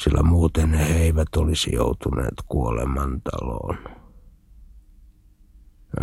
sillä 0.04 0.24
muuten 0.24 0.74
he 0.74 0.86
eivät 0.86 1.36
olisi 1.38 1.76
joutuneet 1.76 2.34
kuolemantaloon. 2.48 3.78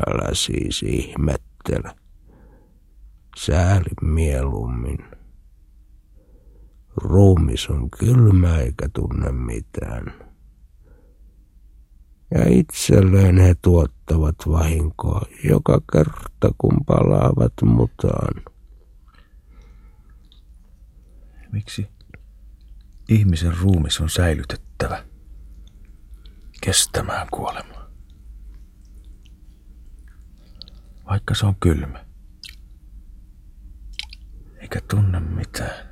Älä 0.07 0.29
siis 0.33 0.83
ihmettele. 0.83 2.06
Sääli 3.37 3.91
mieluummin. 4.03 4.99
Ruumis 6.97 7.69
on 7.71 7.91
kylmä 7.91 8.59
eikä 8.59 8.89
tunne 8.93 9.33
mitään. 9.33 10.15
Ja 12.31 12.45
itselleen 12.49 13.39
he 13.39 13.55
tuottavat 13.63 14.37
vahinkoa 14.49 15.23
joka 15.45 15.81
kerta, 15.93 16.55
kun 16.59 16.85
palaavat 16.87 17.53
mutaan. 17.63 18.43
Miksi 21.53 21.89
ihmisen 23.09 23.57
ruumis 23.57 24.01
on 24.01 24.11
säilytettävä 24.11 25.05
kestämään 26.61 27.27
kuolemaa? 27.31 27.91
Vaikka 31.07 31.35
se 31.35 31.47
on 31.47 31.55
kylmä. 31.61 32.06
Eikä 34.67 34.81
tunne 34.91 35.21
mitään. 35.21 35.89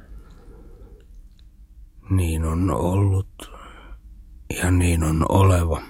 Niin 2.11 2.45
on 2.45 2.71
ollut 2.71 3.53
ja 4.63 4.71
niin 4.71 5.05
on 5.05 5.27
oleva. 5.29 5.83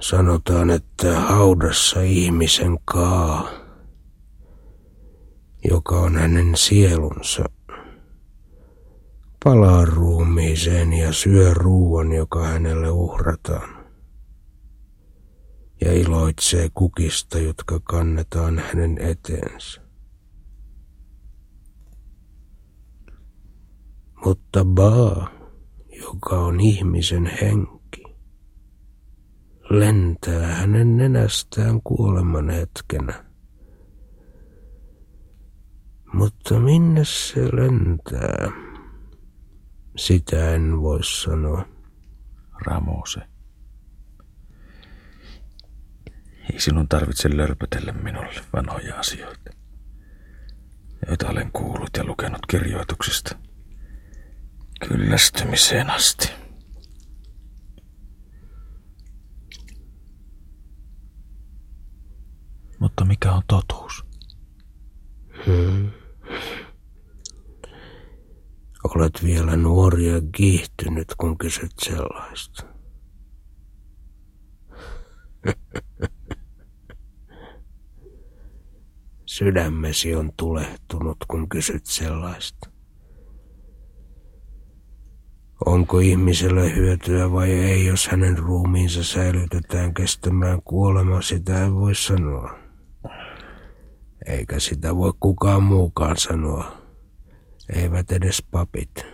Sanotaan, 0.00 0.70
että 0.70 1.20
haudassa 1.20 2.00
ihmisen 2.00 2.78
kaa, 2.84 3.50
joka 5.70 6.00
on 6.00 6.16
hänen 6.16 6.56
sielunsa, 6.56 7.44
palaa 9.44 9.84
ruumiiseen 9.84 10.92
ja 10.92 11.12
syö 11.12 11.54
ruuan, 11.54 12.12
joka 12.12 12.44
hänelle 12.44 12.90
uhrataan. 12.90 13.79
Ja 15.90 15.96
iloitsee 15.96 16.68
kukista, 16.74 17.38
jotka 17.38 17.80
kannetaan 17.84 18.58
hänen 18.58 18.98
eteensä. 18.98 19.80
Mutta 24.24 24.64
Ba, 24.64 25.30
joka 26.08 26.36
on 26.40 26.60
ihmisen 26.60 27.26
henki, 27.40 28.04
lentää 29.70 30.46
hänen 30.46 30.96
nenästään 30.96 31.82
kuoleman 31.82 32.50
hetkenä. 32.50 33.24
Mutta 36.12 36.60
minne 36.60 37.04
se 37.04 37.44
lentää? 37.56 38.52
Sitä 39.96 40.54
en 40.54 40.80
voi 40.80 41.04
sanoa. 41.04 41.64
Ramose. 42.66 43.20
Ei 46.52 46.60
sinun 46.60 46.88
tarvitse 46.88 47.36
lörpötellä 47.36 47.92
minulle 47.92 48.40
vanhoja 48.52 48.98
asioita, 48.98 49.50
joita 51.06 51.28
olen 51.28 51.52
kuullut 51.52 51.90
ja 51.96 52.04
lukenut 52.04 52.46
kirjoituksista 52.46 53.36
kyllästymiseen 54.88 55.90
asti. 55.90 56.30
Mutta 62.78 63.04
mikä 63.04 63.32
on 63.32 63.42
totuus? 63.46 64.04
Hmm. 65.46 65.90
Olet 68.84 69.24
vielä 69.24 69.56
nuori 69.56 70.06
ja 70.06 70.20
kiihtynyt, 70.32 71.14
kun 71.18 71.38
kysyt 71.38 71.72
sellaista. 71.78 72.64
Sydämesi 79.30 80.14
on 80.14 80.30
tulehtunut, 80.36 81.16
kun 81.28 81.48
kysyt 81.48 81.86
sellaista. 81.86 82.70
Onko 85.66 85.98
ihmiselle 85.98 86.74
hyötyä 86.74 87.32
vai 87.32 87.50
ei, 87.50 87.86
jos 87.86 88.08
hänen 88.08 88.38
ruumiinsa 88.38 89.04
säilytetään 89.04 89.94
kestämään 89.94 90.62
kuolema, 90.62 91.22
sitä 91.22 91.64
ei 91.64 91.72
voi 91.72 91.94
sanoa. 91.94 92.58
Eikä 94.26 94.60
sitä 94.60 94.96
voi 94.96 95.12
kukaan 95.20 95.62
muukaan 95.62 96.16
sanoa. 96.16 96.72
Eivät 97.74 98.12
edes 98.12 98.42
papit. 98.50 99.06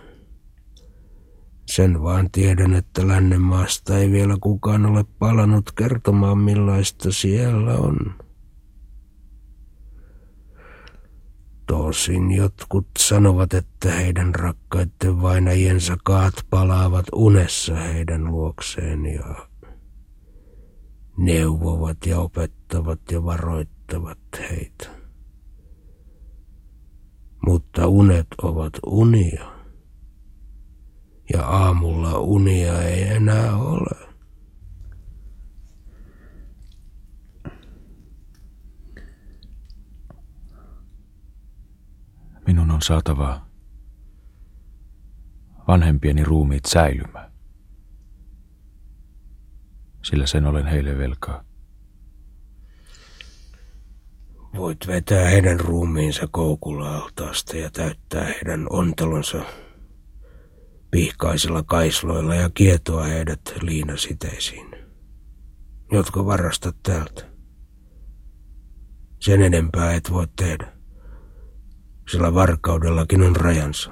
Sen 1.65 2.03
vaan 2.03 2.31
tiedän, 2.31 2.73
että 2.73 3.07
lännenmaasta 3.07 3.97
ei 3.97 4.11
vielä 4.11 4.37
kukaan 4.41 4.85
ole 4.85 5.05
palannut 5.19 5.71
kertomaan 5.71 6.37
millaista 6.37 7.11
siellä 7.11 7.73
on. 7.73 8.26
Tosin 11.67 12.31
jotkut 12.31 12.87
sanovat, 12.99 13.53
että 13.53 13.91
heidän 13.91 14.35
rakkaiden 14.35 15.21
vainajiensa 15.21 15.97
kaat 16.03 16.33
palaavat 16.49 17.05
unessa 17.15 17.75
heidän 17.75 18.25
luokseen 18.25 19.05
ja 19.05 19.47
neuvovat 21.17 21.97
ja 22.05 22.19
opettavat 22.19 22.99
ja 23.11 23.23
varoittavat 23.25 24.19
heitä. 24.39 24.89
Mutta 27.45 27.87
unet 27.87 28.27
ovat 28.41 28.73
unia 28.85 29.45
ja 31.33 31.45
aamulla 31.45 32.19
unia 32.19 32.83
ei 32.83 33.03
enää 33.03 33.57
ole. 33.57 34.06
Minun 42.47 42.71
on 42.71 42.81
saatava 42.81 43.41
vanhempieni 45.67 46.23
ruumiit 46.23 46.65
säilymään. 46.65 47.31
Sillä 50.03 50.25
sen 50.25 50.45
olen 50.45 50.65
heille 50.65 50.97
velkaa. 50.97 51.43
Voit 54.55 54.87
vetää 54.87 55.27
heidän 55.29 55.59
ruumiinsa 55.59 56.27
koukulla 56.31 56.97
altaasta 56.97 57.57
ja 57.57 57.69
täyttää 57.69 58.23
heidän 58.23 58.67
ontelonsa 58.69 59.45
pihkaisilla 60.91 61.63
kaisloilla 61.63 62.35
ja 62.35 62.49
kietoa 62.49 63.03
heidät 63.03 63.41
liinasiteisiin, 63.61 64.75
jotka 65.91 66.25
varastat 66.25 66.75
täältä. 66.83 67.25
Sen 69.19 69.41
enempää 69.41 69.93
et 69.93 70.11
voi 70.11 70.27
tehdä 70.35 70.76
sillä 72.09 72.33
varkaudellakin 72.33 73.21
on 73.21 73.35
rajansa. 73.35 73.91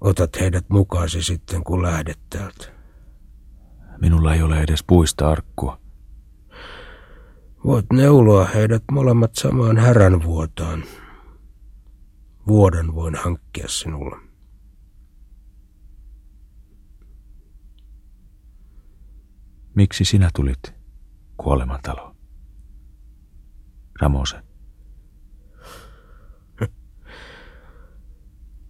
Otat 0.00 0.40
heidät 0.40 0.64
mukaasi 0.68 1.22
sitten, 1.22 1.64
kun 1.64 1.82
lähdet 1.82 2.18
täältä. 2.30 2.72
Minulla 4.00 4.34
ei 4.34 4.42
ole 4.42 4.60
edes 4.60 4.84
puista 4.86 5.30
arkkua. 5.30 5.80
Voit 7.64 7.86
neuloa 7.92 8.44
heidät 8.44 8.82
molemmat 8.92 9.34
samaan 9.34 9.76
härän 9.76 10.22
vuotaan. 10.22 10.84
Vuoden 12.46 12.94
voin 12.94 13.14
hankkia 13.14 13.68
sinulle. 13.68 14.16
Miksi 19.74 20.04
sinä 20.04 20.30
tulit 20.34 20.74
kuolemantaloon? 21.36 22.16
Ramose. 24.00 24.51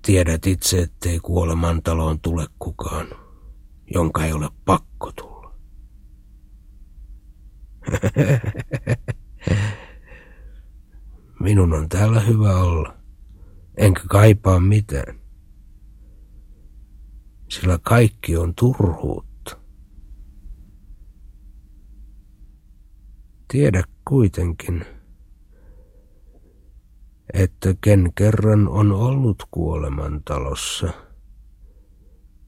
Tiedät 0.02 0.46
itse, 0.46 0.78
ettei 0.78 1.20
kuolemantaloon 1.20 2.20
tule 2.20 2.46
kukaan, 2.58 3.06
jonka 3.94 4.24
ei 4.24 4.32
ole 4.32 4.48
pakko 4.64 5.12
tulla. 5.12 5.54
Minun 11.40 11.72
on 11.72 11.88
täällä 11.88 12.20
hyvä 12.20 12.56
olla, 12.56 12.96
enkä 13.76 14.02
kaipaa 14.08 14.60
mitään. 14.60 15.20
Sillä 17.50 17.78
kaikki 17.82 18.36
on 18.36 18.54
turhuutta. 18.54 19.58
Tiedä 23.48 23.84
kuitenkin, 24.08 24.84
että 27.32 27.74
ken 27.80 28.12
kerran 28.14 28.68
on 28.68 28.92
ollut 28.92 29.42
kuolemantalossa, 29.50 30.88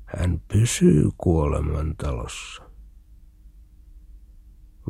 hän 0.04 0.42
pysyy 0.48 1.10
kuolemantalossa. 1.18 2.62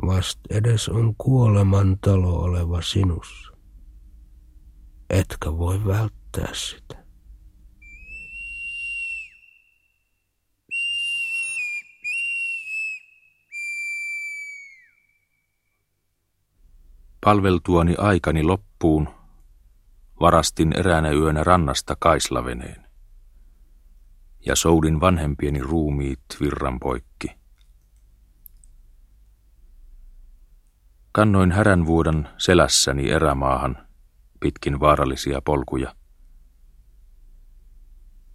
Vast 0.05 0.39
edes 0.49 0.89
on 0.89 1.15
kuolemantalo 1.17 2.39
oleva 2.39 2.81
sinussa. 2.81 3.51
Etkä 5.09 5.57
voi 5.57 5.85
välttää 5.85 6.53
sitä. 6.53 7.05
Palveltuani 17.21 17.95
aikani 17.97 18.43
loppuun 18.43 19.14
varastin 20.19 20.79
eräänä 20.79 21.11
yönä 21.11 21.43
rannasta 21.43 21.95
kaislaveneen 21.99 22.85
ja 24.45 24.55
soudin 24.55 25.01
vanhempieni 25.01 25.59
ruumiit 25.59 26.19
virran 26.41 26.79
poikki. 26.79 27.27
Kannoin 31.11 31.51
häränvuodan 31.51 32.29
selässäni 32.37 33.09
erämaahan 33.09 33.87
pitkin 34.39 34.79
vaarallisia 34.79 35.41
polkuja 35.41 35.95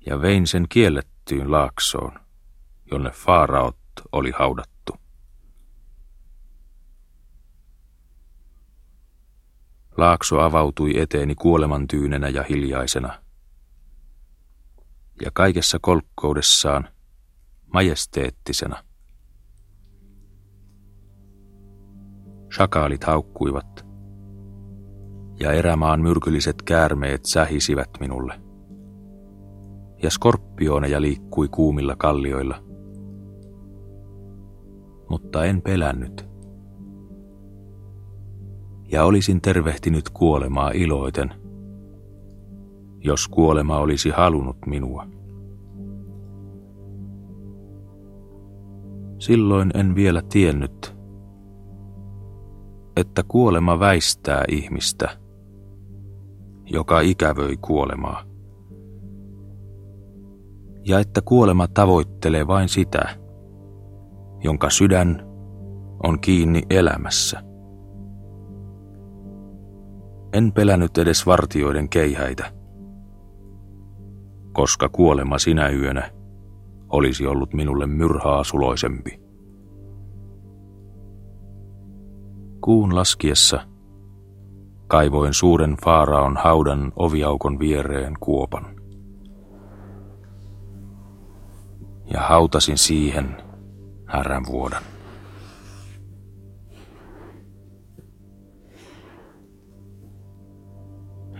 ja 0.06 0.22
vein 0.22 0.46
sen 0.46 0.66
kiellettyyn 0.68 1.52
laaksoon, 1.52 2.12
jonne 2.90 3.10
faaraot 3.10 3.76
oli 4.12 4.30
haudattu. 4.38 4.69
Laakso 10.00 10.40
avautui 10.40 10.98
eteeni 11.00 11.34
kuolemantyynenä 11.34 12.28
ja 12.28 12.42
hiljaisena. 12.42 13.22
Ja 15.24 15.30
kaikessa 15.34 15.78
kolkkoudessaan 15.80 16.88
majesteettisena. 17.74 18.84
Shakaalit 22.54 23.04
haukkuivat, 23.04 23.86
ja 25.40 25.52
erämaan 25.52 26.00
myrkylliset 26.00 26.62
käärmeet 26.62 27.24
sähisivät 27.24 27.90
minulle. 28.00 28.40
Ja 30.02 30.10
skorpioneja 30.10 31.00
liikkui 31.00 31.48
kuumilla 31.48 31.96
kallioilla. 31.96 32.62
Mutta 35.08 35.44
en 35.44 35.62
pelännyt 35.62 36.29
ja 38.92 39.04
olisin 39.04 39.40
tervehtinyt 39.40 40.08
kuolemaa 40.08 40.70
iloiten, 40.74 41.30
jos 43.04 43.28
kuolema 43.28 43.78
olisi 43.78 44.10
halunnut 44.10 44.56
minua. 44.66 45.06
Silloin 49.18 49.70
en 49.74 49.94
vielä 49.94 50.22
tiennyt, 50.22 50.96
että 52.96 53.22
kuolema 53.22 53.78
väistää 53.78 54.44
ihmistä, 54.48 55.08
joka 56.64 57.00
ikävöi 57.00 57.56
kuolemaa. 57.56 58.24
Ja 60.84 61.00
että 61.00 61.20
kuolema 61.22 61.68
tavoittelee 61.68 62.46
vain 62.46 62.68
sitä, 62.68 63.08
jonka 64.44 64.70
sydän 64.70 65.22
on 66.02 66.20
kiinni 66.20 66.62
elämässä. 66.70 67.49
En 70.32 70.52
pelännyt 70.52 70.98
edes 70.98 71.26
vartioiden 71.26 71.88
keihäitä, 71.88 72.52
koska 74.52 74.88
kuolema 74.88 75.38
sinä 75.38 75.68
yönä 75.68 76.10
olisi 76.88 77.26
ollut 77.26 77.54
minulle 77.54 77.86
myrhaa 77.86 78.44
suloisempi. 78.44 79.20
Kuun 82.60 82.94
laskiessa 82.94 83.60
kaivoin 84.86 85.34
suuren 85.34 85.76
faaraon 85.84 86.36
haudan 86.36 86.92
oviaukon 86.96 87.58
viereen 87.58 88.14
kuopan. 88.20 88.66
Ja 92.12 92.20
hautasin 92.20 92.78
siihen 92.78 93.36
härän 94.06 94.46
vuodan. 94.46 94.82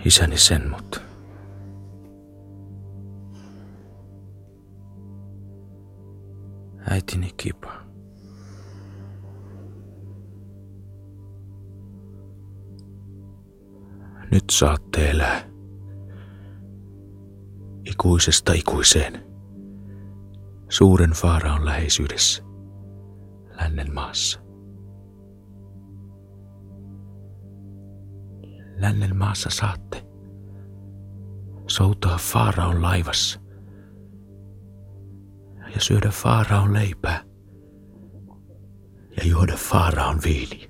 Isäni 0.04 0.38
sen 0.38 0.70
mut. 0.70 1.02
Äitini 6.90 7.30
kipa. 7.36 7.72
Nyt 14.30 14.44
saatte 14.50 15.10
elää. 15.10 15.50
Ikuisesta 17.84 18.52
ikuiseen. 18.52 19.26
Suuren 20.68 21.12
on 21.54 21.64
läheisyydessä. 21.64 22.42
Lännen 23.60 23.94
maassa. 23.94 24.49
Lännen 28.90 29.16
maassa 29.16 29.50
saatte. 29.50 30.03
Soutaa 31.66 32.18
Faaraon 32.18 32.83
laivassa. 32.83 33.40
Ja 35.74 35.81
syödä 35.81 36.09
Faaraon 36.09 36.72
leipää. 36.72 37.22
Ja 39.16 39.26
juoda 39.26 39.57
Faaraon 39.57 40.20
viini. 40.24 40.69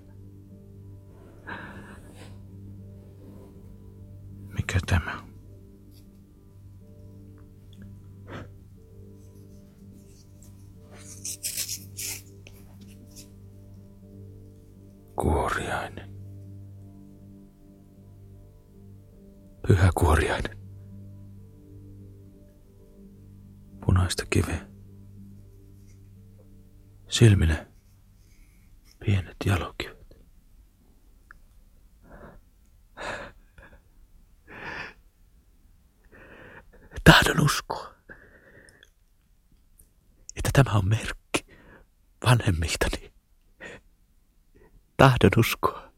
Tahdon 45.20 45.40
uskoa, 45.40 45.92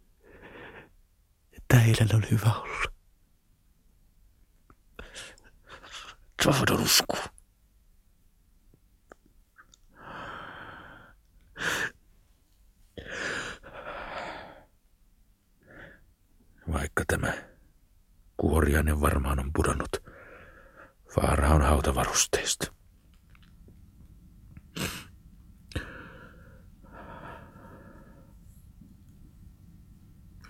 että 1.53 1.81
eilen 1.83 2.15
on 2.15 2.23
hyvä 2.31 2.51
olla. 2.53 2.93
tahdon 6.45 6.81
uskoa. 6.81 7.25
Vaikka 16.73 17.05
tämä 17.07 17.33
kuoriainen 18.37 19.01
varmaan 19.01 19.39
on 19.39 19.53
pudonnut 19.53 20.03
Faaraon 21.15 21.63
hautavarusteista. 21.63 22.82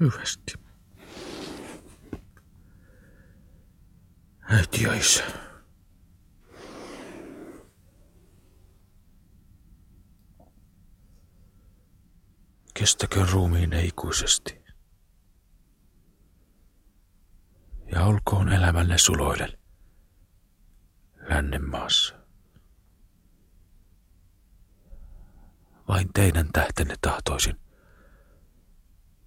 Hyvästi. 0.02 0.54
Äiti 4.42 4.82
ja 4.82 4.94
isä. 4.94 5.24
kestäköön 12.74 13.28
ruumiin 13.28 13.72
ikuisesti. 13.72 14.64
Ja 17.92 18.04
olkoon 18.04 18.52
elämälle 18.52 18.98
suloille 18.98 19.58
lännenmaassa. 21.28 22.14
Vain 25.88 26.12
teidän 26.12 26.48
tähtenne 26.52 26.94
tahtoisin, 27.00 27.61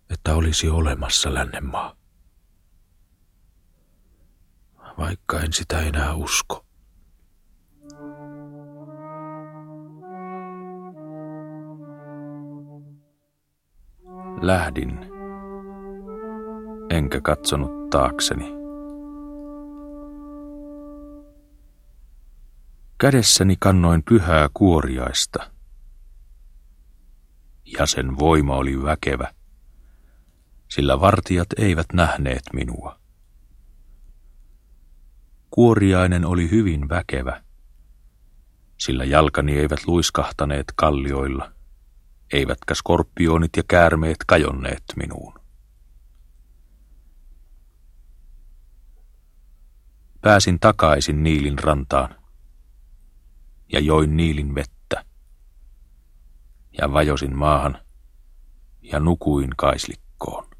että 0.10 0.36
olisi 0.36 0.70
olemassa 0.70 1.34
lännenmaa. 1.34 1.96
Vaikka 4.98 5.40
en 5.40 5.54
sitä 5.54 5.80
enää 5.80 6.14
usko. 6.14 6.66
Lähdin, 14.42 15.00
enkä 16.90 17.22
katsonut 17.22 17.90
taakseni. 17.90 18.56
Kädessäni 22.98 23.56
kannoin 23.60 24.04
pyhää 24.04 24.50
kuoriaista, 24.54 25.52
ja 27.80 27.86
sen 27.86 28.20
voima 28.20 28.56
oli 28.56 28.84
väkevä, 28.84 29.34
sillä 30.68 31.00
vartijat 31.00 31.48
eivät 31.58 31.86
nähneet 31.94 32.44
minua. 32.54 33.00
Kuoriainen 35.52 36.26
oli 36.26 36.52
hyvin 36.52 36.90
väkevä, 36.90 37.44
sillä 38.78 39.04
jalkani 39.04 39.58
eivät 39.58 39.80
luiskahtaneet 39.88 40.66
kallioilla, 40.76 41.52
eivätkä 42.34 42.76
skorpionit 42.76 43.52
ja 43.58 43.64
käärmeet 43.68 44.18
kajonneet 44.28 44.84
minuun. 44.96 45.40
Pääsin 50.22 50.60
takaisin 50.60 51.24
Niilin 51.24 51.60
rantaan 51.60 52.16
ja 53.74 53.80
join 53.80 54.18
Niilin 54.18 54.56
vettä. 54.56 55.06
Ja 56.82 56.94
vajosin 56.94 57.36
maahan 57.36 57.78
ja 58.82 59.00
nukuin 59.00 59.50
kaislikkoon. 59.58 60.55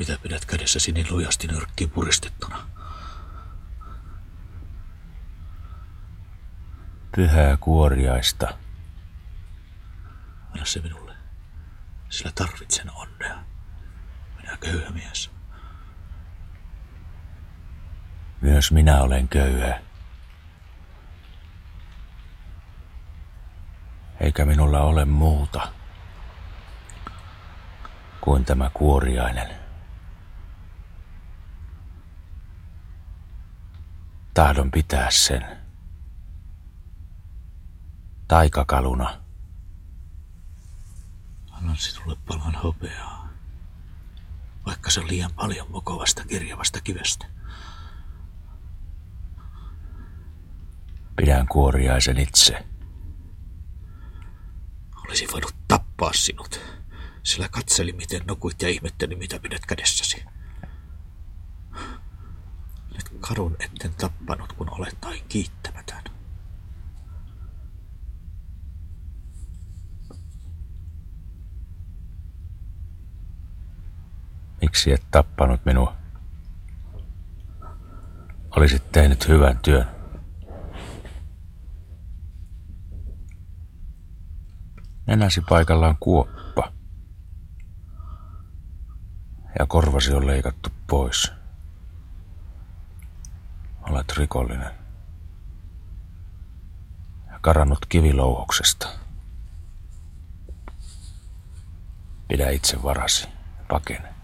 Mitä 0.00 0.18
pidät 0.22 0.44
kädessäsi 0.44 0.92
niin 0.92 1.06
lujasti 1.10 1.46
nyrkkiin 1.46 1.90
puristettuna? 1.90 2.68
Pyhää 7.16 7.56
kuoriaista. 7.56 8.58
Anna 10.52 10.64
se 10.64 10.80
minulle, 10.80 11.14
sillä 12.08 12.32
tarvitsen 12.34 12.90
onnea. 12.94 13.44
Minä 14.36 14.56
köyhä 14.60 14.90
mies. 14.90 15.30
Myös 18.40 18.72
minä 18.72 19.02
olen 19.02 19.28
köyhä. 19.28 19.80
Eikä 24.20 24.44
minulla 24.44 24.80
ole 24.80 25.04
muuta 25.04 25.72
kuin 28.20 28.44
tämä 28.44 28.70
kuoriainen. 28.74 29.59
Tahdon 34.40 34.70
pitää 34.70 35.10
sen. 35.10 35.46
Taikakaluna. 38.28 39.20
Annan 41.50 41.76
sinulle 41.76 42.16
palan 42.26 42.54
hopeaa, 42.54 43.28
vaikka 44.66 44.90
se 44.90 45.00
on 45.00 45.08
liian 45.08 45.32
paljon 45.34 45.70
mokovasta 45.70 46.24
kirjavasta 46.24 46.80
kivestä. 46.80 47.26
Pidän 51.16 51.48
kuoriaisen 51.48 52.18
itse. 52.18 52.66
Olisi 55.04 55.28
voinut 55.32 55.54
tappaa 55.68 56.12
sinut, 56.12 56.60
sillä 57.22 57.48
katseli 57.48 57.92
miten 57.92 58.22
nukuit 58.26 58.62
ja 58.62 58.68
ihmetteli 58.68 59.16
mitä 59.16 59.38
pidät 59.38 59.66
kädessäsi. 59.66 60.24
Kadun 63.20 63.56
etten 63.60 63.94
tappanut, 63.94 64.52
kun 64.52 64.70
olet 64.70 64.96
tai 65.00 65.20
kiittämätön. 65.28 66.02
Miksi 74.62 74.92
et 74.92 75.02
tappanut 75.10 75.64
minua? 75.64 75.96
Olisit 78.56 78.92
tehnyt 78.92 79.28
hyvän 79.28 79.58
työn. 79.58 79.86
Nenäsi 85.06 85.40
paikallaan 85.48 85.96
kuoppa. 86.00 86.72
Ja 89.58 89.66
korvasi 89.66 90.14
on 90.14 90.26
leikattu 90.26 90.68
pois. 90.86 91.39
Olet 93.90 94.12
rikollinen. 94.16 94.70
Ja 97.30 97.38
karannut 97.40 97.86
kivilouhoksesta. 97.88 98.88
Pidä 102.28 102.50
itse 102.50 102.82
varasi. 102.82 103.28
Pakene. 103.68 104.14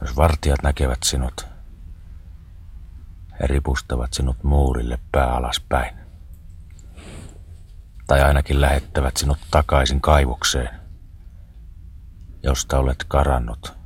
Jos 0.00 0.16
vartijat 0.16 0.62
näkevät 0.62 1.02
sinut, 1.02 1.46
he 3.40 3.46
ripustavat 3.46 4.14
sinut 4.14 4.42
muurille 4.42 4.98
pää 5.12 5.34
alaspäin. 5.34 5.96
Tai 8.06 8.22
ainakin 8.22 8.60
lähettävät 8.60 9.16
sinut 9.16 9.38
takaisin 9.50 10.00
kaivokseen, 10.00 10.80
josta 12.42 12.78
olet 12.78 13.04
karannut. 13.08 13.85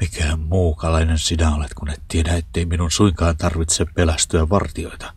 Mikään 0.00 0.40
muukalainen 0.40 1.18
sinä 1.18 1.54
olet, 1.54 1.74
kun 1.74 1.90
et 1.90 2.02
tiedä, 2.08 2.34
ettei 2.34 2.66
minun 2.66 2.90
suinkaan 2.90 3.36
tarvitse 3.36 3.84
pelästyä 3.84 4.48
vartioita, 4.48 5.14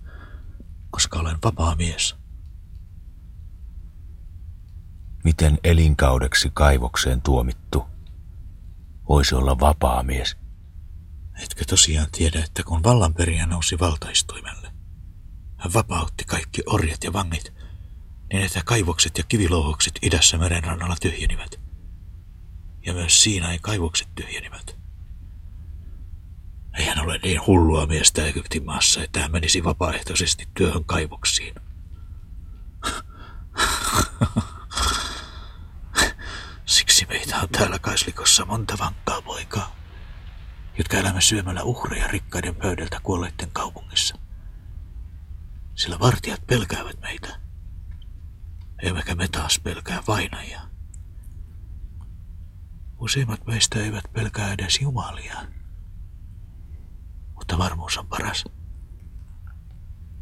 koska 0.92 1.20
olen 1.20 1.38
vapaa 1.44 1.76
mies. 1.76 2.16
Miten 5.24 5.60
elinkaudeksi 5.64 6.52
kaivokseen 6.54 7.22
tuomittu 7.22 7.86
voisi 9.10 9.36
olla 9.36 9.60
vapaa 9.60 10.04
mies? 10.04 10.38
Etkö 11.44 11.66
tosiaan 11.66 12.08
tiedä, 12.12 12.44
että 12.44 12.64
kun 12.64 12.84
vallanperijä 12.84 13.46
nousi 13.46 13.80
valtaistuimelle, 13.80 14.74
hän 15.58 15.74
vapautti 15.74 16.24
kaikki 16.24 16.62
orjat 16.66 17.04
ja 17.04 17.14
vangit, 17.14 17.54
niin 18.34 18.44
että 18.44 18.62
kaivokset 18.66 19.18
ja 19.18 19.24
kivilouhokset 19.24 20.00
idässä 20.02 20.38
merenrannalla 20.38 20.96
tyhjenivät. 21.02 21.71
Ja 22.86 22.94
myös 22.94 23.24
siinä 23.24 23.52
ei 23.52 23.60
kaivokset 23.60 24.08
tyhjenivät. 24.16 24.78
Eihän 26.78 27.00
ole 27.00 27.20
niin 27.24 27.46
hullua 27.48 27.86
miestä 27.86 28.26
Egyptin 28.26 28.66
maassa, 28.66 29.04
että 29.04 29.20
hän 29.20 29.32
menisi 29.32 29.64
vapaaehtoisesti 29.64 30.48
työhön 30.54 30.86
kaivoksiin. 30.86 31.56
Siksi 36.66 37.06
meitä 37.06 37.40
on 37.40 37.50
täällä 37.50 37.80
Kaislikossa 37.80 38.46
monta 38.46 38.78
vankkaa 38.80 39.22
poikaa, 39.22 39.76
jotka 40.78 40.98
elämme 40.98 41.22
syömällä 41.22 41.64
uhreja 41.64 42.08
rikkaiden 42.08 42.56
pöydältä 42.56 43.00
kuolleiden 43.04 43.52
kaupungissa. 43.54 44.16
Sillä 45.76 46.00
vartijat 46.00 46.48
pelkäävät 46.48 47.02
meitä, 47.02 47.40
emmekä 48.84 49.16
me 49.16 49.28
taas 49.28 49.60
pelkää 49.60 50.04
vainajia. 50.08 50.71
Useimmat 53.02 53.46
meistä 53.46 53.80
eivät 53.80 54.04
pelkää 54.14 54.54
edes 54.54 54.82
Jumalia, 54.82 55.42
mutta 57.36 57.58
varmuus 57.58 57.98
on 57.98 58.08
paras. 58.08 58.46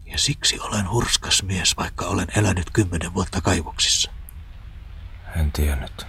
Ja 0.06 0.18
siksi 0.18 0.60
olen 0.60 0.90
hurskas 0.90 1.44
mies, 1.44 1.78
vaikka 1.78 2.06
olen 2.06 2.28
elänyt 2.36 2.70
kymmenen 2.74 3.14
vuotta 3.14 3.42
kaivoksissa. 3.42 4.12
En 5.36 5.52
tiennyt. 5.52 6.08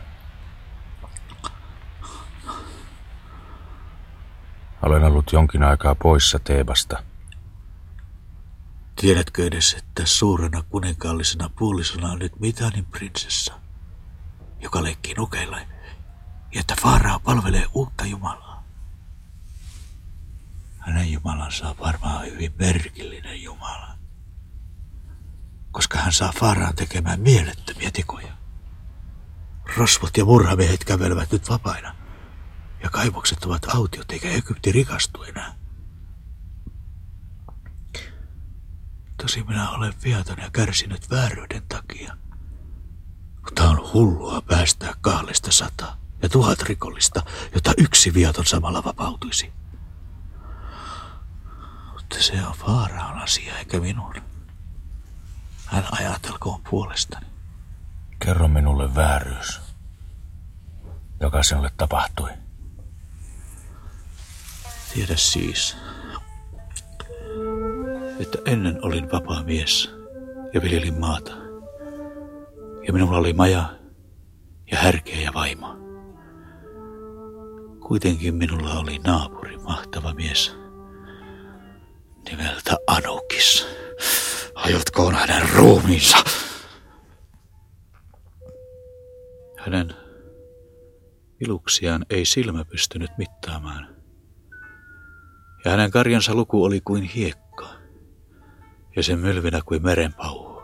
Olen 4.83 5.05
ollut 5.05 5.33
jonkin 5.33 5.63
aikaa 5.63 5.95
poissa 5.95 6.39
Teebasta. 6.39 7.03
Tiedätkö 8.97 9.47
edes, 9.47 9.75
että 9.75 10.07
suurena 10.07 10.63
kuninkaallisena 10.63 11.51
puolisona 11.59 12.13
on 12.13 12.19
nyt 12.19 12.41
Mitanin 12.41 12.85
prinsessa, 12.85 13.61
joka 14.61 14.83
leikkii 14.83 15.15
nukeilla, 15.15 15.59
ja 16.55 16.61
että 16.61 16.75
Faaraa 16.83 17.19
palvelee 17.19 17.67
uutta 17.75 18.07
Jumalaa. 18.07 18.65
Hänen 20.79 21.13
Jumalansa 21.13 21.69
on 21.69 21.79
varmaan 21.79 22.27
hyvin 22.27 22.55
merkillinen 22.59 23.43
Jumala, 23.43 23.99
koska 25.73 25.99
hän 25.99 26.13
saa 26.13 26.33
Faaraan 26.41 26.77
tekemään 26.77 27.21
mielettömiä 27.21 27.91
tekoja. 27.91 28.33
Rosvot 29.77 30.17
ja 30.17 30.25
murhamiehet 30.25 30.85
kävelevät 30.85 31.33
nyt 31.33 31.49
vapaina, 31.49 31.95
ja 32.83 32.91
kaivokset 32.91 33.45
ovat 33.45 33.65
autiot, 33.65 34.13
eikä 34.13 34.29
Egypti 34.31 34.73
rikastu 34.73 35.23
enää. 35.23 35.55
Tosi 39.17 39.43
minä 39.43 39.71
olen 39.71 39.95
viaton 40.05 40.39
ja 40.39 40.51
kärsinyt 40.51 41.11
vääryyden 41.11 41.63
takia. 41.69 42.17
Mutta 43.45 43.71
on 43.71 43.93
hullua 43.93 44.43
päästää 44.43 44.95
kahdesta 45.01 45.53
sata 45.53 45.97
ja 46.23 46.29
tuhat 46.29 46.63
rikollista, 46.63 47.23
jotta 47.55 47.73
yksi 47.79 48.15
viaton 48.15 48.47
samalla 48.47 48.85
vapautuisi. 48.85 49.53
Mutta 51.93 52.17
se 52.19 52.47
on 52.47 52.53
Faaraon 52.53 53.19
asia 53.19 53.59
eikä 53.59 53.81
minun. 53.81 54.15
Hän 55.67 55.85
ajatelkoon 55.93 56.61
puolestani. 56.71 57.27
Kerro 58.19 58.49
minulle 58.49 58.95
vääryys, 58.95 59.61
joka 61.21 61.43
sinulle 61.43 61.71
tapahtui. 61.77 62.31
Tiedä 64.95 65.17
siis, 65.17 65.77
että 68.21 68.39
ennen 68.45 68.79
olin 68.83 69.13
vapaa 69.13 69.43
mies 69.43 69.91
ja 70.55 70.63
viljelin 70.63 71.01
maata. 71.01 71.33
Ja 72.87 72.93
minulla 72.93 73.19
oli 73.19 73.33
maja 73.33 73.79
ja 74.71 74.79
härkeä 74.79 75.21
ja 75.21 75.35
vaimo. 75.35 75.80
Kuitenkin 77.91 78.35
minulla 78.35 78.73
oli 78.73 78.99
naapuri, 78.99 79.57
mahtava 79.57 80.15
mies, 80.15 80.57
nimeltä 82.31 82.77
Anukis. 82.87 83.67
Hajotkoon 84.55 85.15
hänen 85.15 85.49
ruumiinsa. 85.55 86.17
Hänen 89.59 89.95
iluksiaan 91.41 92.07
ei 92.11 92.25
silmä 92.25 92.65
pystynyt 92.65 93.11
mittaamaan. 93.19 93.97
Ja 95.65 95.71
hänen 95.71 95.91
karjansa 95.91 96.35
luku 96.35 96.65
oli 96.65 96.81
kuin 96.81 97.03
hiekka, 97.03 97.69
ja 98.97 99.03
sen 99.03 99.19
mylvinä 99.19 99.61
kuin 99.65 99.83
merenpauhu. 99.83 100.63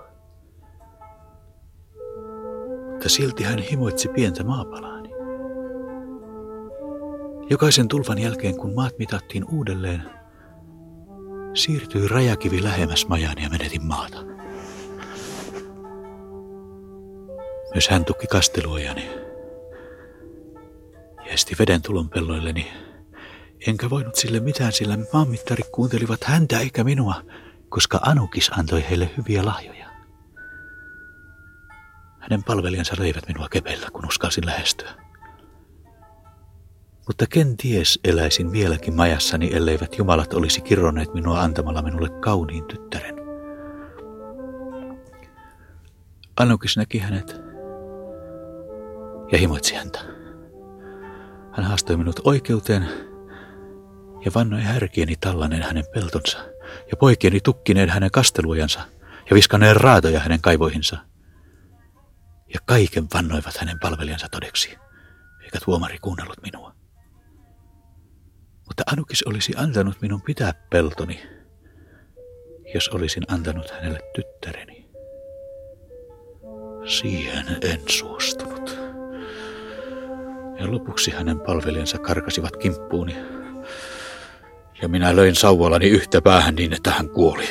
Mutta 2.90 3.08
silti 3.08 3.44
hän 3.44 3.58
himoitsi 3.58 4.08
pientä 4.08 4.44
maapalaani. 4.44 4.95
Jokaisen 7.50 7.88
tulvan 7.88 8.18
jälkeen, 8.18 8.56
kun 8.56 8.74
maat 8.74 8.98
mitattiin 8.98 9.44
uudelleen, 9.44 10.02
siirtyi 11.54 12.08
rajakivi 12.08 12.62
lähemmäs 12.62 13.06
majani 13.08 13.42
ja 13.42 13.50
menetin 13.50 13.86
maata. 13.86 14.18
Myös 17.74 17.88
hän 17.88 18.04
tukki 18.04 18.26
kasteluojani 18.26 19.10
ja 21.16 21.32
esti 21.32 21.56
veden 21.58 21.82
tulon 21.82 22.08
pelloilleni. 22.08 22.72
Enkä 23.66 23.90
voinut 23.90 24.16
sille 24.16 24.40
mitään, 24.40 24.72
sillä 24.72 24.98
maanmittarit 25.12 25.68
kuuntelivat 25.72 26.24
häntä 26.24 26.60
eikä 26.60 26.84
minua, 26.84 27.22
koska 27.68 27.98
Anukis 28.02 28.50
antoi 28.58 28.84
heille 28.90 29.10
hyviä 29.16 29.44
lahjoja. 29.44 29.86
Hänen 32.20 32.44
palvelijansa 32.44 32.94
löivät 32.98 33.28
minua 33.28 33.48
kepellä, 33.48 33.88
kun 33.92 34.06
uskalsin 34.06 34.46
lähestyä. 34.46 35.05
Mutta 37.06 37.26
kenties 37.26 38.00
eläisin 38.04 38.52
vieläkin 38.52 38.94
majassani, 38.94 39.50
elleivät 39.54 39.98
jumalat 39.98 40.34
olisi 40.34 40.60
kirronneet 40.60 41.14
minua 41.14 41.40
antamalla 41.40 41.82
minulle 41.82 42.10
kauniin 42.20 42.64
tyttären. 42.64 43.16
Anukis 46.36 46.76
näki 46.76 46.98
hänet 46.98 47.40
ja 49.32 49.38
himoitsi 49.38 49.74
häntä. 49.74 49.98
Hän 51.52 51.64
haastoi 51.64 51.96
minut 51.96 52.20
oikeuteen 52.24 52.88
ja 54.24 54.30
vannoi 54.34 54.62
härkieni 54.62 55.16
tallanen 55.16 55.62
hänen 55.62 55.84
peltonsa 55.94 56.38
ja 56.90 56.96
poikieni 57.00 57.40
tukkineen 57.40 57.88
hänen 57.88 58.10
kasteluojansa 58.10 58.80
ja 59.30 59.34
viskaneen 59.34 59.76
raatoja 59.76 60.20
hänen 60.20 60.40
kaivoihinsa. 60.40 60.96
Ja 62.54 62.60
kaiken 62.64 63.06
vannoivat 63.14 63.56
hänen 63.56 63.78
palvelijansa 63.80 64.28
todeksi, 64.30 64.78
eikä 65.44 65.58
tuomari 65.64 65.98
kuunnellut 65.98 66.42
minua. 66.42 66.75
Mutta 68.66 68.82
Anukis 68.92 69.22
olisi 69.22 69.52
antanut 69.56 69.96
minun 70.00 70.22
pitää 70.22 70.52
peltoni, 70.70 71.22
jos 72.74 72.88
olisin 72.88 73.22
antanut 73.28 73.70
hänelle 73.70 74.00
tyttäreni. 74.14 74.86
Siihen 76.86 77.46
en 77.62 77.80
suostunut. 77.88 78.78
Ja 80.58 80.70
lopuksi 80.72 81.10
hänen 81.10 81.40
palvelijansa 81.40 81.98
karkasivat 81.98 82.56
kimppuuni. 82.56 83.16
Ja 84.82 84.88
minä 84.88 85.16
löin 85.16 85.34
sauvalani 85.34 85.88
yhtä 85.88 86.22
päähän 86.22 86.54
niin, 86.54 86.72
että 86.72 86.90
hän 86.90 87.08
kuoli. 87.08 87.48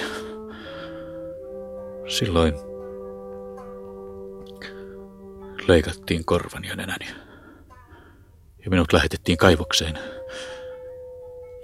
Silloin 2.07 2.53
leikattiin 5.67 6.25
korvani 6.25 6.67
ja 6.67 6.75
nenäni. 6.75 7.07
Ja 8.65 8.69
minut 8.69 8.93
lähetettiin 8.93 9.37
kaivokseen. 9.37 9.99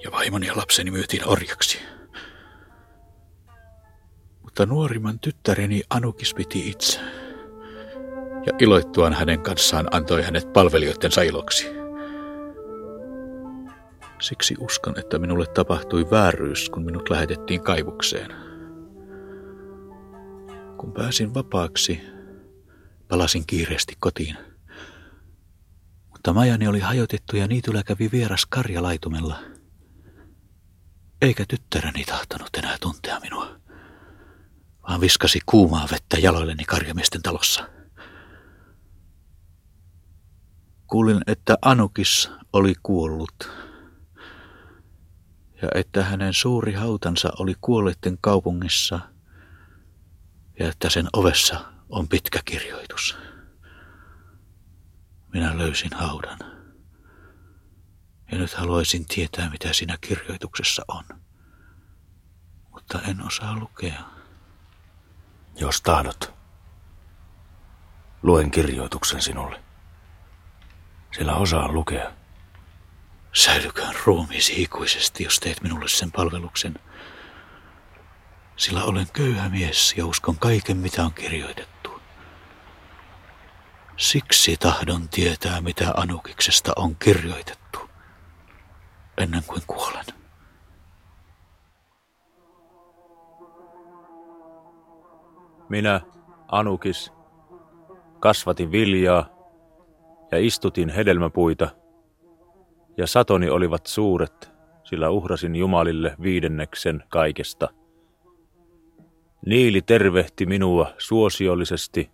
Ja 0.04 0.12
vaimoni 0.12 0.48
ja 0.48 0.58
lapseni 0.58 0.92
myytiin 0.92 1.28
orjaksi. 1.28 1.80
Mutta 4.42 4.66
nuorimman 4.66 5.20
tyttäreni 5.20 5.84
Anukis 5.90 6.34
piti 6.34 6.70
itse 6.70 7.00
ja 8.46 8.54
iloittuaan 8.60 9.14
hänen 9.14 9.42
kanssaan 9.42 9.88
antoi 9.92 10.22
hänet 10.22 10.54
palvelijoidensa 10.54 11.22
iloksi. 11.22 11.68
Siksi 14.22 14.56
uskon, 14.60 15.00
että 15.00 15.20
minulle 15.20 15.46
tapahtui 15.46 16.12
vääryys, 16.12 16.70
kun 16.70 16.86
minut 16.86 17.10
lähetettiin 17.10 17.64
kaivukseen. 17.64 18.32
Kun 20.78 20.94
pääsin 20.94 21.34
vapaaksi, 21.34 22.02
palasin 23.08 23.48
kiireesti 23.48 23.94
kotiin. 24.00 24.38
Mutta 26.10 26.34
majani 26.34 26.68
oli 26.68 26.80
hajotettu 26.80 27.38
ja 27.38 27.48
niityllä 27.48 27.84
kävi 27.84 28.10
vieras 28.12 28.46
karjalaitumella. 28.46 29.40
Eikä 31.22 31.46
tyttäreni 31.48 32.04
tahtonut 32.04 32.50
enää 32.58 32.78
tuntea 32.82 33.20
minua, 33.20 33.60
vaan 34.88 35.02
viskasi 35.02 35.40
kuumaa 35.46 35.88
vettä 35.92 36.18
jaloilleni 36.18 36.66
karjamiesten 36.66 37.22
talossa. 37.22 37.70
Kuulin, 40.88 41.22
että 41.28 41.58
Anukis 41.62 42.32
oli 42.54 42.74
kuollut 42.84 43.50
ja 45.62 45.70
että 45.76 46.04
hänen 46.04 46.34
suuri 46.34 46.74
hautansa 46.74 47.30
oli 47.40 47.56
kuolleiden 47.62 48.18
kaupungissa 48.22 49.00
ja 50.60 50.70
että 50.70 50.90
sen 50.90 51.08
ovessa 51.14 51.66
on 51.90 52.08
pitkä 52.08 52.40
kirjoitus. 52.46 53.18
Minä 55.34 55.58
löysin 55.58 55.94
haudan. 55.94 56.61
Ja 58.32 58.38
nyt 58.38 58.54
haluaisin 58.54 59.06
tietää, 59.06 59.50
mitä 59.50 59.74
siinä 59.74 59.98
kirjoituksessa 60.02 60.86
on. 60.88 61.04
Mutta 62.70 63.02
en 63.08 63.26
osaa 63.26 63.60
lukea. 63.60 64.04
Jos 65.56 65.82
tahdot, 65.82 66.34
luen 68.24 68.52
kirjoituksen 68.52 69.22
sinulle. 69.22 69.62
Sillä 71.12 71.36
osaa 71.36 71.72
lukea. 71.72 72.12
Säilyköön 73.34 73.96
ruumiisi 74.06 74.62
ikuisesti, 74.62 75.24
jos 75.24 75.40
teet 75.40 75.62
minulle 75.62 75.90
sen 75.90 76.12
palveluksen. 76.12 76.80
Sillä 78.58 78.84
olen 78.84 79.08
köyhä 79.14 79.50
mies 79.50 79.94
ja 79.98 80.06
uskon 80.06 80.40
kaiken, 80.40 80.78
mitä 80.78 81.04
on 81.04 81.14
kirjoitettu. 81.14 82.02
Siksi 83.98 84.58
tahdon 84.58 85.10
tietää, 85.10 85.62
mitä 85.62 85.94
Anukiksesta 85.98 86.74
on 86.76 86.96
kirjoitettu, 86.96 87.90
ennen 89.18 89.44
kuin 89.48 89.62
kuolen. 89.68 90.06
Minä, 95.70 96.02
Anukis, 96.48 97.12
kasvatin 98.20 98.72
viljaa 98.72 99.30
ja 100.32 100.38
istutin 100.38 100.90
hedelmäpuita, 100.90 101.70
ja 102.98 103.08
satoni 103.08 103.50
olivat 103.50 103.86
suuret, 103.86 104.52
sillä 104.84 105.10
uhrasin 105.10 105.56
Jumalille 105.56 106.16
viidenneksen 106.22 107.04
kaikesta. 107.10 107.70
Niili 109.46 109.82
tervehti 109.82 110.46
minua 110.46 110.94
suosiollisesti, 110.98 112.12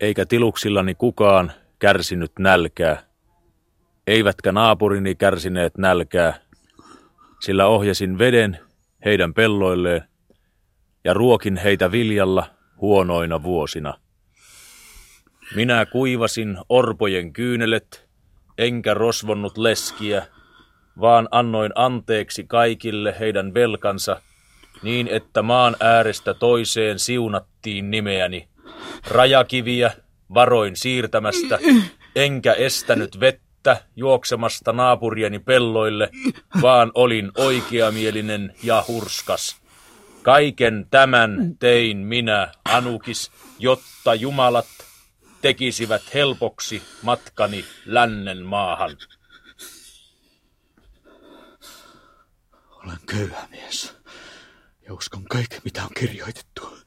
eikä 0.00 0.26
tiluksillani 0.26 0.94
kukaan 0.94 1.52
kärsinyt 1.78 2.32
nälkää, 2.38 3.05
eivätkä 4.06 4.52
naapurini 4.52 5.14
kärsineet 5.14 5.78
nälkää, 5.78 6.40
sillä 7.40 7.66
ohjasin 7.66 8.18
veden 8.18 8.58
heidän 9.04 9.34
pelloilleen 9.34 10.02
ja 11.04 11.14
ruokin 11.14 11.56
heitä 11.56 11.92
viljalla 11.92 12.46
huonoina 12.80 13.42
vuosina. 13.42 13.94
Minä 15.54 15.86
kuivasin 15.86 16.58
orpojen 16.68 17.32
kyynelet, 17.32 18.08
enkä 18.58 18.94
rosvonnut 18.94 19.58
leskiä, 19.58 20.26
vaan 21.00 21.28
annoin 21.30 21.72
anteeksi 21.74 22.44
kaikille 22.44 23.16
heidän 23.20 23.54
velkansa, 23.54 24.20
niin 24.82 25.08
että 25.08 25.42
maan 25.42 25.76
äärestä 25.80 26.34
toiseen 26.34 26.98
siunattiin 26.98 27.90
nimeäni. 27.90 28.48
Rajakiviä 29.10 29.90
varoin 30.34 30.76
siirtämästä, 30.76 31.58
enkä 32.16 32.52
estänyt 32.52 33.20
vettä 33.20 33.45
juoksemasta 33.96 34.72
naapurieni 34.72 35.38
pelloille, 35.38 36.10
vaan 36.62 36.90
olin 36.94 37.32
oikeamielinen 37.36 38.54
ja 38.62 38.84
hurskas. 38.88 39.56
Kaiken 40.22 40.86
tämän 40.90 41.56
tein 41.58 41.98
minä, 41.98 42.52
Anukis, 42.64 43.30
jotta 43.58 44.14
jumalat 44.14 44.66
tekisivät 45.40 46.02
helpoksi 46.14 46.82
matkani 47.02 47.64
lännen 47.86 48.42
maahan. 48.42 48.96
Olen 52.70 52.98
köyhä 53.06 53.48
mies 53.50 53.96
ja 54.86 54.94
uskon 54.94 55.24
kaiken, 55.24 55.60
mitä 55.64 55.82
on 55.82 55.90
kirjoitettu. 55.96 56.78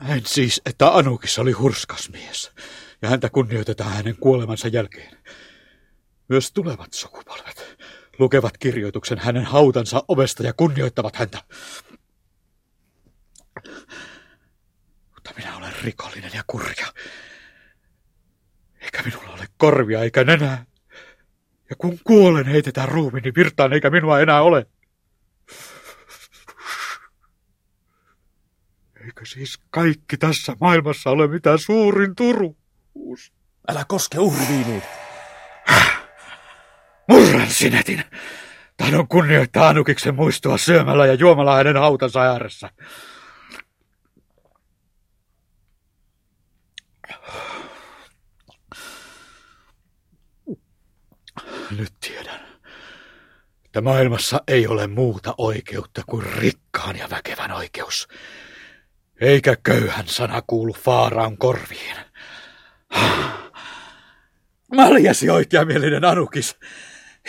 Näin 0.00 0.26
siis, 0.26 0.60
että 0.66 0.88
Anukis 0.90 1.38
oli 1.38 1.52
hurskas 1.52 2.10
mies 2.10 2.52
ja 3.02 3.08
häntä 3.08 3.28
kunnioitetaan 3.30 3.92
hänen 3.92 4.16
kuolemansa 4.16 4.68
jälkeen. 4.68 5.18
Myös 6.28 6.52
tulevat 6.52 6.92
sukupolvet 6.92 7.76
lukevat 8.18 8.58
kirjoituksen 8.58 9.18
hänen 9.18 9.44
hautansa 9.44 10.02
ovesta 10.08 10.42
ja 10.42 10.52
kunnioittavat 10.52 11.16
häntä. 11.16 11.38
Mutta 15.14 15.32
minä 15.36 15.56
olen 15.56 15.72
rikollinen 15.82 16.30
ja 16.34 16.42
kurja. 16.46 16.86
Eikä 18.80 19.02
minulla 19.02 19.32
ole 19.32 19.46
korvia 19.56 20.02
eikä 20.02 20.24
nenää. 20.24 20.66
Ja 21.70 21.76
kun 21.78 21.98
kuolen, 22.04 22.46
heitetään 22.46 22.88
ruumiini 22.88 23.32
virtaan, 23.34 23.72
eikä 23.72 23.90
minua 23.90 24.20
enää 24.20 24.42
ole. 24.42 24.66
Eikö 29.04 29.26
siis 29.26 29.58
kaikki 29.70 30.16
tässä 30.16 30.56
maailmassa 30.60 31.10
ole 31.10 31.28
mitä 31.28 31.56
suurin 31.56 32.14
turuus? 32.96 33.32
Älä 33.68 33.84
koske 33.88 34.18
uhriviiniin. 34.18 34.82
Murran 37.08 37.50
sinetin. 37.50 38.04
Tahdon 38.76 39.08
kunnioittaa 39.08 39.68
Anukiksen 39.68 40.14
muistoa 40.14 40.58
syömällä 40.58 41.06
ja 41.06 41.14
juomalla 41.14 41.56
hänen 41.56 41.76
hautansa 41.76 42.20
ääressä. 42.22 42.70
Nyt 51.70 51.92
tiedän, 52.00 52.40
että 53.64 53.80
maailmassa 53.80 54.40
ei 54.48 54.66
ole 54.66 54.86
muuta 54.86 55.34
oikeutta 55.38 56.02
kuin 56.06 56.26
rikkaan 56.26 56.98
ja 56.98 57.10
väkevän 57.10 57.52
oikeus. 57.52 58.08
Eikä 59.20 59.56
köyhän 59.62 60.08
sana 60.08 60.42
kuulu 60.46 60.72
Faaraan 60.72 61.38
korviin. 61.38 62.05
Maljasi 64.76 65.30
oikeamielinen 65.30 66.04
Anukis, 66.04 66.56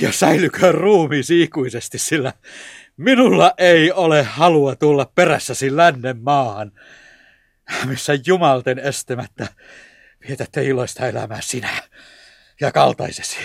ja 0.01 0.11
säilyköön 0.11 0.73
ruumiisi 0.73 1.41
ikuisesti, 1.41 1.97
sillä 1.97 2.33
minulla 2.97 3.53
ei 3.57 3.91
ole 3.91 4.23
halua 4.23 4.75
tulla 4.75 5.11
perässäsi 5.15 5.75
lännen 5.75 6.17
maahan, 6.23 6.71
missä 7.85 8.13
jumalten 8.25 8.79
estämättä 8.79 9.47
vietätte 10.27 10.63
iloista 10.63 11.07
elämää 11.07 11.41
sinä 11.41 11.69
ja 12.61 12.71
kaltaisesi. 12.71 13.37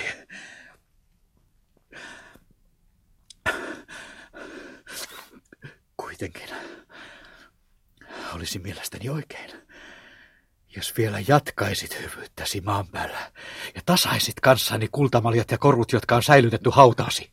Kuitenkin 5.97 6.49
olisi 8.35 8.59
mielestäni 8.59 9.09
oikein, 9.09 9.51
jos 10.77 10.97
vielä 10.97 11.19
jatkaisit 11.29 12.01
hyvyyttäsi 12.01 12.61
maan 12.61 12.87
päällä 12.87 13.33
ja 13.75 13.81
tasaisit 13.87 14.41
kanssani 14.41 14.89
kultamaljat 14.93 15.51
ja 15.51 15.59
korut, 15.59 15.93
jotka 15.93 16.17
on 16.17 16.23
säilytetty 16.23 16.71
hautaasi. 16.73 17.31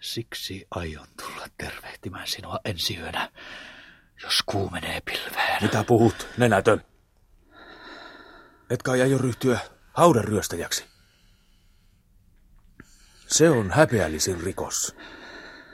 Siksi 0.00 0.66
aion 0.70 1.06
tulla 1.22 1.46
tervehtimään 1.58 2.26
sinua 2.26 2.60
ensi 2.64 2.96
yönä, 2.96 3.30
jos 4.22 4.42
kuumenee 4.46 5.00
pilveen. 5.00 5.62
Mitä 5.62 5.84
puhut, 5.84 6.28
nenätön? 6.36 6.84
Etkä 8.70 8.90
aio 8.90 9.18
ryhtyä 9.18 9.58
haudan 9.92 10.24
ryöstäjäksi. 10.24 10.84
Se 13.26 13.50
on 13.50 13.70
häpeällisin 13.70 14.40
rikos. 14.40 14.96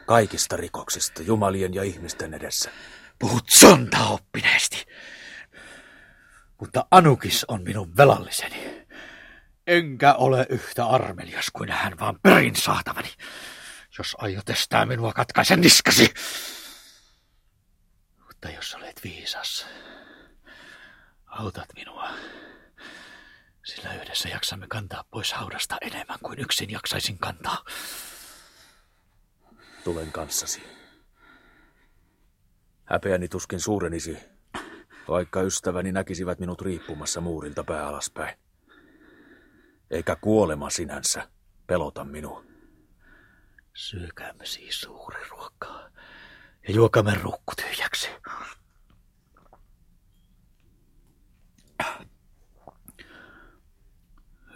Kaikista 0.07 0.57
rikoksista 0.57 1.23
jumalien 1.23 1.75
ja 1.75 1.83
ihmisten 1.83 2.35
edessä. 2.35 2.71
Puhut 3.19 3.45
sontaoppineesti. 3.49 4.87
Mutta 6.63 6.87
Anukis 6.91 7.45
on 7.49 7.63
minun 7.63 7.97
velalliseni. 7.97 8.87
Enkä 9.67 10.15
ole 10.15 10.47
yhtä 10.49 10.87
armelias 10.87 11.51
kuin 11.53 11.71
hän, 11.71 11.99
vaan 11.99 12.19
perin 12.23 12.57
saatavani. 12.57 13.09
Jos 13.99 14.17
aiot 14.19 14.51
estää 14.51 14.87
minua, 14.87 15.13
katkaisen 15.13 15.61
niskasi. 15.61 16.15
Mutta 18.27 18.51
jos 18.51 18.75
olet 18.75 19.01
viisas, 19.05 19.67
autat 21.27 21.69
minua. 21.75 22.11
Sillä 23.65 23.95
yhdessä 23.95 24.29
jaksamme 24.29 24.67
kantaa 24.69 25.05
pois 25.11 25.33
haudasta 25.33 25.77
enemmän 25.81 26.19
kuin 26.23 26.39
yksin 26.39 26.71
jaksaisin 26.71 27.19
kantaa. 27.19 27.65
Tulen 29.85 30.13
kanssasi. 30.13 30.63
Häpeäni 32.85 33.29
tuskin 33.29 33.61
suurenisi, 33.61 34.32
vaikka 35.09 35.43
ystäväni 35.43 35.93
näkisivät 35.93 36.39
minut 36.39 36.63
riippumassa 36.63 37.21
muurilta 37.21 37.65
pää 37.65 37.87
alaspäin. 37.87 38.39
Eikä 39.91 40.17
kuolema 40.17 40.71
sinänsä 40.71 41.29
pelota 41.67 42.05
minua. 42.05 42.45
Syökäämme 43.75 44.47
siis 44.47 44.81
suuri 44.81 45.29
ruokaa 45.31 45.89
ja 46.69 46.75
juokamme 46.75 47.15
rukku 47.23 47.53
tyhjäksi. 47.57 48.09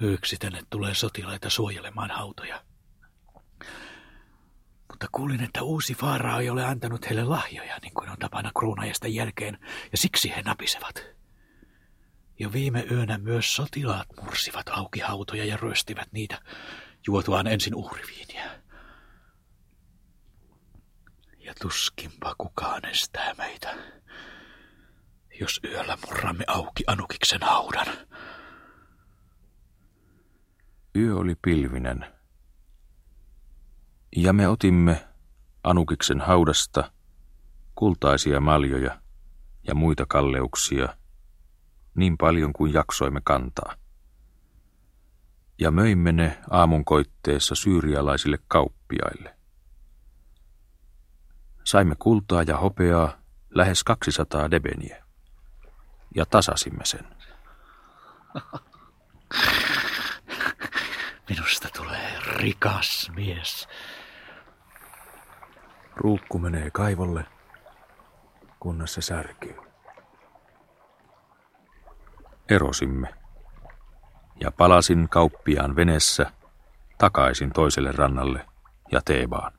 Yksi 0.01 0.37
tänne 0.37 0.63
tulee 0.71 0.95
sotilaita 0.95 1.51
suojelemaan 1.51 2.11
hautoja. 2.11 2.66
Mutta 4.97 5.09
kuulin, 5.13 5.43
että 5.43 5.63
uusi 5.63 5.95
Faara 5.95 6.39
ei 6.39 6.51
ole 6.51 6.65
antanut 6.65 7.07
heille 7.07 7.25
lahjoja, 7.25 7.79
niin 7.83 7.95
kuin 7.95 8.11
on 8.11 8.19
tapana 8.19 8.51
kruunajasta 8.59 9.09
jälkeen, 9.09 9.59
ja 9.93 9.99
siksi 9.99 10.33
he 10.37 10.43
napisevat. 10.43 11.07
Jo 12.39 12.53
viime 12.53 12.87
yönä 12.91 13.19
myös 13.19 13.57
sotilaat 13.57 14.07
mursivat 14.23 14.69
auki 14.69 15.01
hautoja 15.01 15.45
ja 15.45 15.57
ryöstivät 15.57 16.13
niitä, 16.13 16.41
juotuaan 17.07 17.47
ensin 17.47 17.75
uhriviiniä. 17.75 18.63
Ja 21.39 21.55
tuskinpa 21.61 22.35
kukaan 22.39 22.85
estää 22.85 23.35
meitä, 23.39 23.77
jos 25.41 25.61
yöllä 25.65 25.99
murramme 26.07 26.45
auki 26.47 26.85
Anukiksen 26.87 27.43
haudan. 27.43 27.87
Yö 30.95 31.17
oli 31.17 31.35
pilvinen. 31.43 32.16
Ja 34.17 34.33
me 34.33 34.49
otimme 34.49 35.09
Anukiksen 35.63 36.21
haudasta 36.21 36.93
kultaisia 37.75 38.41
maljoja 38.41 39.01
ja 39.67 39.75
muita 39.75 40.07
kalleuksia 40.07 40.97
niin 41.95 42.19
paljon 42.19 42.53
kuin 42.53 42.73
jaksoimme 42.73 43.21
kantaa. 43.25 43.75
Ja 45.59 45.71
möimme 45.71 46.13
ne 46.13 46.39
aamunkoitteessa 46.51 47.55
syyrialaisille 47.55 48.39
kauppiaille. 48.49 49.37
Saimme 51.65 51.95
kultaa 51.99 52.43
ja 52.43 52.57
hopeaa 52.57 53.19
lähes 53.51 53.85
200 53.85 54.51
debeniä 54.51 55.05
ja 56.15 56.27
tasasimme 56.27 56.85
sen. 56.85 57.07
Minusta 61.29 61.69
tulee 61.77 62.19
rikas 62.37 63.11
mies. 63.15 63.69
Ruukku 65.97 66.39
menee 66.39 66.71
kaivolle, 66.71 67.27
kunnes 68.61 68.95
se 68.95 69.03
särkyy. 69.03 69.57
Erosimme. 72.49 73.15
Ja 74.41 74.51
palasin 74.51 75.09
kauppiaan 75.09 75.77
venessä 75.77 76.33
takaisin 76.99 77.53
toiselle 77.53 77.93
rannalle 77.93 78.47
ja 78.93 79.01
Teebaan. 79.05 79.53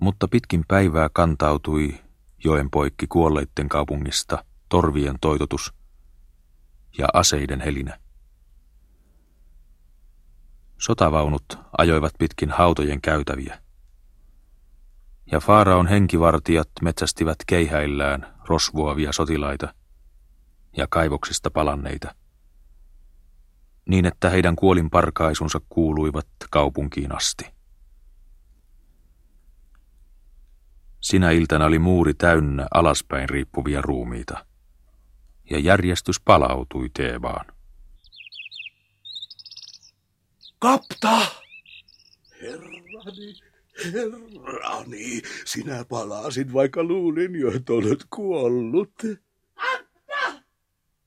Mutta 0.00 0.28
pitkin 0.28 0.64
päivää 0.68 1.08
kantautui 1.12 2.00
joen 2.44 2.70
poikki 2.70 3.06
kuolleitten 3.06 3.68
kaupungista 3.68 4.44
torvien 4.68 5.18
toitotus 5.20 5.74
ja 6.98 7.06
aseiden 7.12 7.60
helinä. 7.60 8.03
Sotavaunut 10.84 11.58
ajoivat 11.78 12.12
pitkin 12.18 12.50
hautojen 12.50 13.00
käytäviä. 13.00 13.58
Ja 15.32 15.40
Faaraon 15.40 15.86
henkivartijat 15.86 16.68
metsästivät 16.82 17.36
keihäillään 17.46 18.34
rosvuavia 18.48 19.12
sotilaita 19.12 19.74
ja 20.76 20.86
kaivoksista 20.90 21.50
palanneita, 21.50 22.14
niin 23.88 24.06
että 24.06 24.30
heidän 24.30 24.56
kuolinparkaisunsa 24.56 25.60
kuuluivat 25.68 26.28
kaupunkiin 26.50 27.16
asti. 27.16 27.44
Sinä 31.00 31.30
iltana 31.30 31.64
oli 31.64 31.78
muuri 31.78 32.14
täynnä 32.14 32.66
alaspäin 32.74 33.28
riippuvia 33.28 33.82
ruumiita, 33.82 34.46
ja 35.50 35.58
järjestys 35.58 36.20
palautui 36.20 36.90
Teebaan. 36.94 37.53
Kapta! 40.64 41.18
Herrani, 42.42 43.34
herrani, 43.92 45.22
sinä 45.44 45.84
palasit, 45.88 46.52
vaikka 46.52 46.84
luulin 46.84 47.40
jo, 47.40 47.52
että 47.52 47.72
olet 47.72 48.06
kuollut. 48.10 48.92
Atta! 49.56 50.42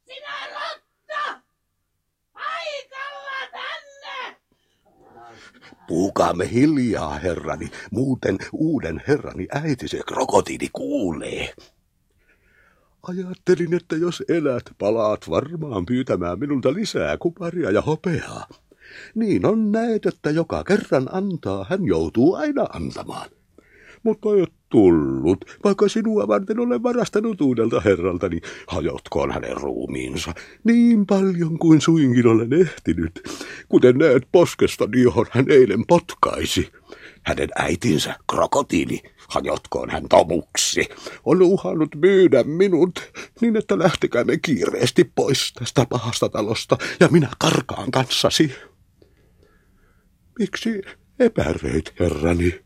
Sinä 0.06 0.36
rotta! 0.54 1.42
Paikalla 2.34 3.52
tänne! 3.52 4.38
Puhukaamme 5.88 6.52
hiljaa, 6.52 7.20
herrani, 7.20 7.72
muuten 7.92 8.38
uuden 8.54 9.04
herrani 9.08 9.48
äiti 9.52 9.88
se 9.88 10.02
krokotiili 10.08 10.70
kuulee. 10.74 11.54
Ajattelin, 13.04 13.74
että 13.74 13.96
jos 13.96 14.24
elät, 14.30 14.64
palaat 14.78 15.30
varmaan 15.30 15.86
pyytämään 15.86 16.40
minulta 16.40 16.74
lisää 16.74 17.18
kuparia 17.18 17.72
ja 17.72 17.82
hopeaa. 17.82 18.48
Niin 19.16 19.46
on 19.46 19.72
näet, 19.72 20.06
että 20.06 20.30
joka 20.30 20.64
kerran 20.64 21.10
antaa, 21.12 21.66
hän 21.70 21.86
joutuu 21.86 22.36
aina 22.36 22.66
antamaan. 22.74 23.30
Mutta 24.04 24.30
et 24.44 24.54
tullut, 24.70 25.46
vaikka 25.64 25.88
sinua 25.90 26.28
varten 26.28 26.60
olen 26.60 26.84
varastanut 26.84 27.42
uudelta 27.42 27.82
herraltani, 27.82 28.36
niin 28.36 28.44
hajotkoon 28.68 29.32
hänen 29.32 29.58
ruumiinsa 29.58 30.34
niin 30.64 31.06
paljon 31.06 31.60
kuin 31.60 31.82
suinkin 31.82 32.28
olen 32.28 32.54
ehtinyt, 32.54 33.22
kuten 33.70 33.98
näet 33.98 34.28
poskesta, 34.32 34.88
johon 35.04 35.26
hän 35.32 35.46
eilen 35.50 35.84
potkaisi. 35.88 36.70
Hänen 37.24 37.50
äitinsä, 37.56 38.16
krokotiili, 38.32 39.02
hajotkoon 39.28 39.90
hän 39.90 40.04
tomuksi, 40.10 40.90
on 41.26 41.42
uhannut 41.42 41.96
myydä 41.96 42.44
minut 42.44 43.12
niin, 43.42 43.56
että 43.56 43.80
lähtekäämme 43.80 44.38
kiireesti 44.38 45.12
pois 45.16 45.54
tästä 45.54 45.86
pahasta 45.90 46.30
talosta 46.30 46.78
ja 47.00 47.08
minä 47.12 47.30
karkaan 47.40 47.92
kanssasi. 47.92 48.52
Miksi 50.40 50.82
epäröit, 51.20 51.94
herrani? 52.00 52.60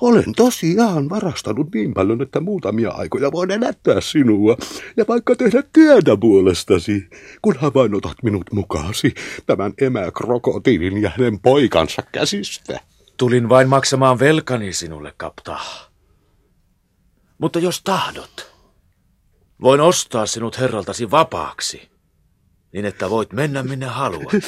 Olen 0.00 0.32
tosiaan 0.36 1.10
varastanut 1.10 1.74
niin 1.74 1.94
paljon, 1.94 2.22
että 2.22 2.40
muutamia 2.40 2.90
aikoja 2.90 3.32
voin 3.32 3.50
elättää 3.50 4.00
sinua, 4.00 4.56
ja 4.96 5.04
vaikka 5.08 5.36
tehdä 5.36 5.62
työtä 5.72 6.16
puolestasi, 6.16 7.08
kun 7.42 7.54
vain 7.74 7.94
otat 7.94 8.16
minut 8.22 8.42
mukaasi 8.52 9.14
tämän 9.46 9.72
emäkrokotiilin 9.80 11.02
ja 11.02 11.10
hänen 11.10 11.40
poikansa 11.40 12.02
käsistä. 12.12 12.80
Tulin 13.16 13.48
vain 13.48 13.68
maksamaan 13.68 14.18
velkani 14.18 14.72
sinulle, 14.72 15.14
kapta. 15.16 15.58
Mutta 17.38 17.58
jos 17.58 17.82
tahdot, 17.82 18.54
voin 19.60 19.80
ostaa 19.80 20.26
sinut 20.26 20.58
herraltasi 20.60 21.10
vapaaksi, 21.10 21.89
niin 22.72 22.84
että 22.84 23.10
voit 23.10 23.32
mennä 23.32 23.62
minne 23.62 23.86
haluat. 23.86 24.32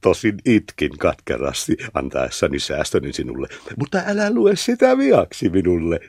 Tosin 0.00 0.38
itkin 0.44 0.98
katkerasti 0.98 1.76
antaessani 1.94 2.58
säästöni 2.58 3.12
sinulle, 3.12 3.48
mutta 3.78 4.02
älä 4.06 4.30
lue 4.30 4.56
sitä 4.56 4.98
viaksi 4.98 5.48
minulle. 5.48 6.00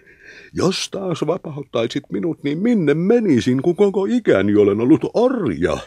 Jos 0.53 0.89
taas 0.89 1.22
vapauttaisit 1.28 2.03
minut, 2.12 2.43
niin 2.43 2.58
minne 2.58 2.93
menisin, 2.93 3.62
kun 3.62 3.76
koko 3.76 4.06
ikäni 4.06 4.56
olen 4.56 4.82
ollut 4.82 5.01
orja? 5.14 5.78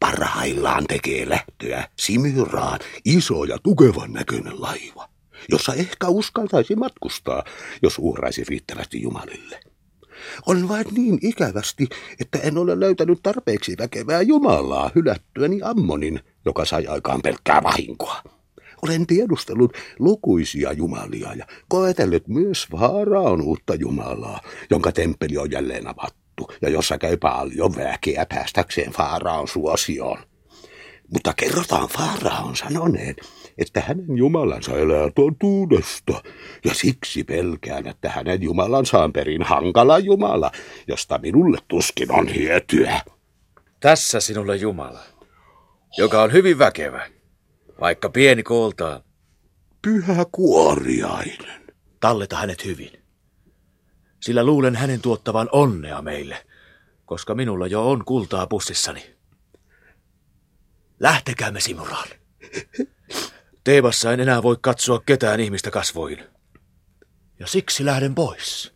Parhaillaan 0.00 0.86
tekee 0.86 1.28
lähtöä 1.28 1.88
Simyraan 1.98 2.80
iso 3.04 3.44
ja 3.44 3.58
tukevan 3.62 4.12
näköinen 4.12 4.60
laiva, 4.60 5.08
jossa 5.48 5.74
ehkä 5.74 6.08
uskaltaisi 6.08 6.76
matkustaa, 6.76 7.44
jos 7.82 7.98
uhraisi 7.98 8.44
riittävästi 8.48 9.02
Jumalille. 9.02 9.60
On 10.46 10.68
vain 10.68 10.86
niin 10.90 11.18
ikävästi, 11.22 11.88
että 12.20 12.38
en 12.38 12.58
ole 12.58 12.80
löytänyt 12.80 13.18
tarpeeksi 13.22 13.74
väkevää 13.78 14.22
Jumalaa 14.22 14.90
hylättyäni 14.94 15.60
Ammonin, 15.62 16.20
joka 16.44 16.64
sai 16.64 16.86
aikaan 16.86 17.22
pelkkää 17.22 17.62
vahinkoa. 17.62 18.22
Olen 18.82 19.06
tiedustellut 19.06 19.72
lukuisia 19.98 20.72
jumalia 20.72 21.34
ja 21.34 21.46
koetellut 21.68 22.28
myös 22.28 22.66
Faaraon 22.70 23.42
uutta 23.42 23.74
jumalaa, 23.74 24.40
jonka 24.70 24.92
temppeli 24.92 25.38
on 25.38 25.50
jälleen 25.50 25.86
avattu 25.86 26.52
ja 26.62 26.68
jossa 26.68 26.98
käy 26.98 27.16
paljon 27.16 27.76
väkeä 27.76 28.26
päästäkseen 28.28 28.92
Faaraon 28.92 29.48
suosioon. 29.48 30.18
Mutta 31.12 31.32
kerrotaan 31.36 31.88
Faaraon 31.88 32.56
sanoneen, 32.56 33.16
että 33.58 33.80
hänen 33.80 34.16
Jumalansa 34.16 34.78
elää 34.78 35.10
totuudesta, 35.14 36.22
ja 36.64 36.74
siksi 36.74 37.24
pelkään, 37.24 37.86
että 37.86 38.10
hänen 38.10 38.42
Jumalansa 38.42 39.02
on 39.02 39.12
perin 39.12 39.42
hankala 39.42 39.98
Jumala, 39.98 40.50
josta 40.86 41.18
minulle 41.18 41.58
tuskin 41.68 42.12
on 42.12 42.34
hyötyä. 42.34 43.00
Tässä 43.80 44.20
sinulle 44.20 44.56
Jumala, 44.56 45.02
joka 45.98 46.22
on 46.22 46.32
hyvin 46.32 46.58
väkevä, 46.58 47.06
vaikka 47.80 48.08
pieni 48.08 48.42
kooltaan. 48.42 49.02
Pyhä 49.82 50.24
kuoriainen. 50.32 51.62
Talleta 52.00 52.36
hänet 52.36 52.64
hyvin, 52.64 52.90
sillä 54.20 54.44
luulen 54.44 54.76
hänen 54.76 55.00
tuottavan 55.00 55.48
onnea 55.52 56.02
meille, 56.02 56.46
koska 57.06 57.34
minulla 57.34 57.66
jo 57.66 57.90
on 57.90 58.04
kultaa 58.04 58.46
pussissani. 58.46 59.14
Lähtekäämme 61.00 61.60
Simuraan. 61.60 62.08
Teevassa 63.68 64.12
en 64.12 64.20
enää 64.20 64.42
voi 64.42 64.56
katsoa 64.60 65.02
ketään 65.06 65.40
ihmistä 65.40 65.70
kasvoihin. 65.70 66.18
Ja 67.38 67.46
siksi 67.46 67.84
lähden 67.84 68.14
pois. 68.14 68.72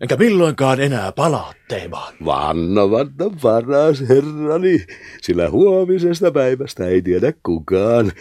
Enkä 0.00 0.16
milloinkaan 0.16 0.80
enää 0.80 1.12
palaa 1.12 1.54
Teebaan. 1.68 2.14
Vannavatta 2.24 3.30
paras 3.42 4.00
herrani, 4.08 4.86
sillä 5.22 5.50
huomisesta 5.50 6.30
päivästä 6.30 6.86
ei 6.86 7.02
tiedä 7.02 7.32
kukaan. 7.42 8.12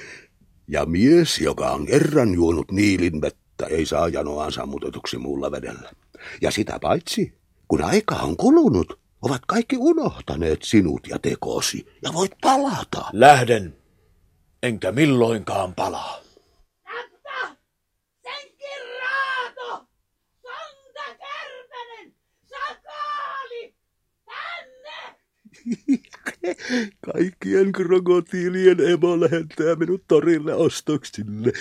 Ja 0.67 0.85
mies, 0.85 1.39
joka 1.39 1.71
on 1.71 1.85
kerran 1.85 2.33
juonut 2.33 2.71
niilin 2.71 3.21
vettä, 3.21 3.65
ei 3.65 3.85
saa 3.85 4.07
janoaan 4.07 4.51
sammutetuksi 4.51 5.17
muulla 5.17 5.51
vedellä. 5.51 5.91
Ja 6.41 6.51
sitä 6.51 6.79
paitsi, 6.81 7.33
kun 7.67 7.83
aika 7.83 8.15
on 8.15 8.37
kulunut, 8.37 8.99
ovat 9.21 9.41
kaikki 9.47 9.77
unohtaneet 9.79 10.59
sinut 10.63 11.07
ja 11.07 11.19
tekosi, 11.19 11.85
ja 12.03 12.13
voit 12.13 12.31
palata. 12.41 13.05
Lähden, 13.13 13.80
enkä 14.63 14.91
milloinkaan 14.91 15.75
palaa. 15.75 16.19
Tatta! 16.83 17.55
Senkin 18.23 18.81
raato! 19.01 19.87
Sonta 20.41 21.17
kärpänen! 21.19 22.15
Sakaali! 22.49 23.75
Tänne! 24.25 25.19
Kaikkien 27.13 27.71
krokotiilien 27.71 28.79
emo 28.79 29.19
lähettää 29.19 29.75
minut 29.79 30.03
torille 30.07 30.53
ostoksille. 30.53 31.51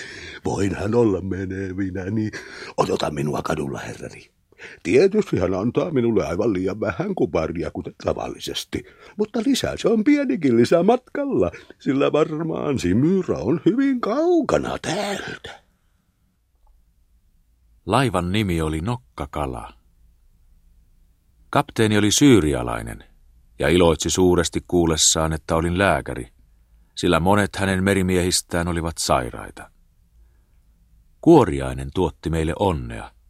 Voin 0.45 0.75
hän 0.75 0.95
olla 0.95 1.21
menevinä, 1.21 2.05
niin 2.05 2.31
odota 2.77 3.11
minua 3.11 3.41
kadulla, 3.41 3.79
herrani. 3.79 4.40
Tietysti 4.83 5.39
hän 5.39 5.53
antaa 5.53 5.91
minulle 5.91 6.27
aivan 6.27 6.53
liian 6.53 6.79
vähän 6.79 7.15
kuparia, 7.15 7.71
kuten 7.71 7.95
tavallisesti. 8.03 8.83
Mutta 9.17 9.39
lisää 9.45 9.77
se 9.77 9.87
on 9.89 10.03
pienikin 10.03 10.57
lisää 10.57 10.83
matkalla, 10.83 11.51
sillä 11.79 12.11
varmaan 12.11 12.79
Simyra 12.79 13.37
on 13.37 13.61
hyvin 13.65 14.01
kaukana 14.01 14.77
täältä. 14.81 15.61
Laivan 17.85 18.31
nimi 18.31 18.61
oli 18.61 18.81
Nokkakala. 18.81 19.73
Kapteeni 21.49 21.97
oli 21.97 22.11
syyrialainen 22.11 23.03
ja 23.59 23.69
iloitsi 23.69 24.09
suuresti 24.09 24.63
kuullessaan, 24.67 25.33
että 25.33 25.55
olin 25.55 25.77
lääkäri, 25.77 26.27
sillä 26.95 27.19
monet 27.19 27.55
hänen 27.55 27.83
merimiehistään 27.83 28.67
olivat 28.67 28.97
sairaita. 28.97 29.71
Kuoriainen 31.21 31.89
tuotti 31.93 32.29
meille 32.29 32.53
onnea– 32.59 33.11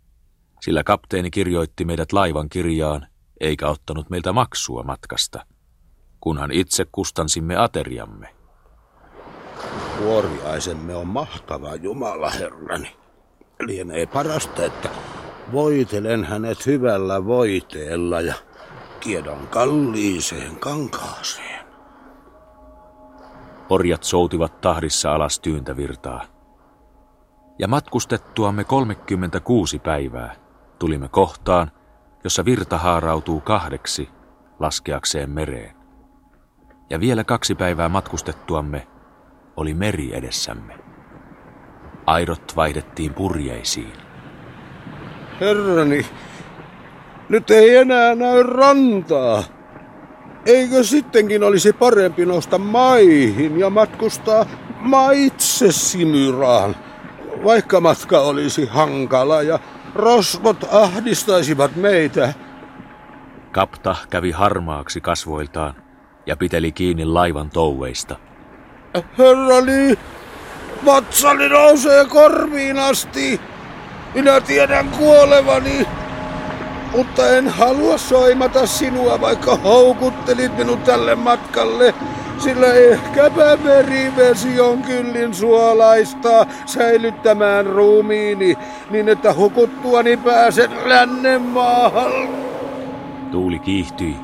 Sillä 0.61 0.83
kapteeni 0.83 1.31
kirjoitti 1.31 1.85
meidät 1.85 2.13
laivan 2.13 2.49
kirjaan, 2.49 3.07
eikä 3.39 3.67
ottanut 3.67 4.09
meiltä 4.09 4.33
maksua 4.33 4.83
matkasta, 4.83 5.45
kunhan 6.19 6.51
itse 6.51 6.85
kustansimme 6.91 7.55
ateriamme. 7.55 8.35
Kuoriaisemme 9.97 10.95
on 10.95 11.07
mahtava 11.07 11.75
Jumala, 11.75 12.29
Herrani. 12.29 12.95
Lienee 13.59 14.05
parasta, 14.05 14.65
että 14.65 14.89
voitelen 15.51 16.23
hänet 16.23 16.65
hyvällä 16.65 17.25
voiteella 17.25 18.21
ja 18.21 18.33
kiedan 18.99 19.47
kalliiseen 19.47 20.55
kankaaseen. 20.55 21.65
Orjat 23.69 24.03
soutivat 24.03 24.61
tahdissa 24.61 25.11
alas 25.11 25.39
tyyntävirtaa. 25.39 26.25
Ja 27.59 27.67
matkustettuamme 27.67 28.63
36 28.63 29.79
päivää 29.79 30.40
tulimme 30.81 31.09
kohtaan, 31.09 31.71
jossa 32.23 32.45
virta 32.45 32.77
haarautuu 32.77 33.41
kahdeksi 33.41 34.09
laskeakseen 34.59 35.29
mereen. 35.29 35.75
Ja 36.89 36.99
vielä 36.99 37.23
kaksi 37.23 37.55
päivää 37.55 37.89
matkustettuamme 37.89 38.87
oli 39.57 39.73
meri 39.73 40.15
edessämme. 40.15 40.79
Aidot 42.05 42.53
vaihdettiin 42.55 43.13
purjeisiin. 43.13 43.93
Herrani, 45.39 46.05
nyt 47.29 47.51
ei 47.51 47.75
enää 47.75 48.15
näy 48.15 48.43
rantaa. 48.43 49.43
Eikö 50.45 50.83
sittenkin 50.83 51.43
olisi 51.43 51.73
parempi 51.73 52.25
nousta 52.25 52.57
maihin 52.57 53.59
ja 53.59 53.69
matkustaa 53.69 54.45
maitse 54.79 55.71
Simyraan, 55.71 56.75
vaikka 57.43 57.79
matka 57.79 58.19
olisi 58.19 58.65
hankala 58.65 59.41
ja 59.41 59.59
rosvot 59.95 60.65
ahdistaisivat 60.71 61.75
meitä? 61.75 62.33
Kapta 63.51 63.95
kävi 64.09 64.31
harmaaksi 64.31 65.01
kasvoiltaan 65.01 65.73
ja 66.25 66.37
piteli 66.37 66.71
kiinni 66.71 67.05
laivan 67.05 67.49
touveista. 67.49 68.15
Herrani, 69.17 69.99
vatsani 70.85 71.49
nousee 71.49 72.05
korviin 72.05 72.79
asti. 72.79 73.41
Minä 74.13 74.41
tiedän 74.41 74.89
kuolevani, 74.89 75.87
mutta 76.91 77.29
en 77.29 77.47
halua 77.49 77.97
soimata 77.97 78.67
sinua, 78.67 79.21
vaikka 79.21 79.55
houkuttelit 79.55 80.57
minut 80.57 80.83
tälle 80.83 81.15
matkalle. 81.15 81.93
Sillä 82.43 82.73
ehkäpä 82.73 83.57
merivesi 83.63 84.59
on 84.59 84.81
kyllin 84.81 85.33
suolaista 85.33 86.45
säilyttämään 86.65 87.65
ruumiini, 87.65 88.57
niin 88.89 89.09
että 89.09 89.33
hukuttuani 89.33 90.17
pääsen 90.17 90.71
lännen 90.85 91.41
maahan. 91.41 92.11
Tuuli 93.31 93.59
kiihtyi 93.59 94.15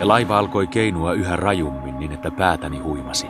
ja 0.00 0.08
laiva 0.08 0.38
alkoi 0.38 0.66
keinua 0.66 1.12
yhä 1.12 1.36
rajummin 1.36 1.98
niin, 1.98 2.12
että 2.12 2.30
päätäni 2.30 2.78
huimasi. 2.78 3.26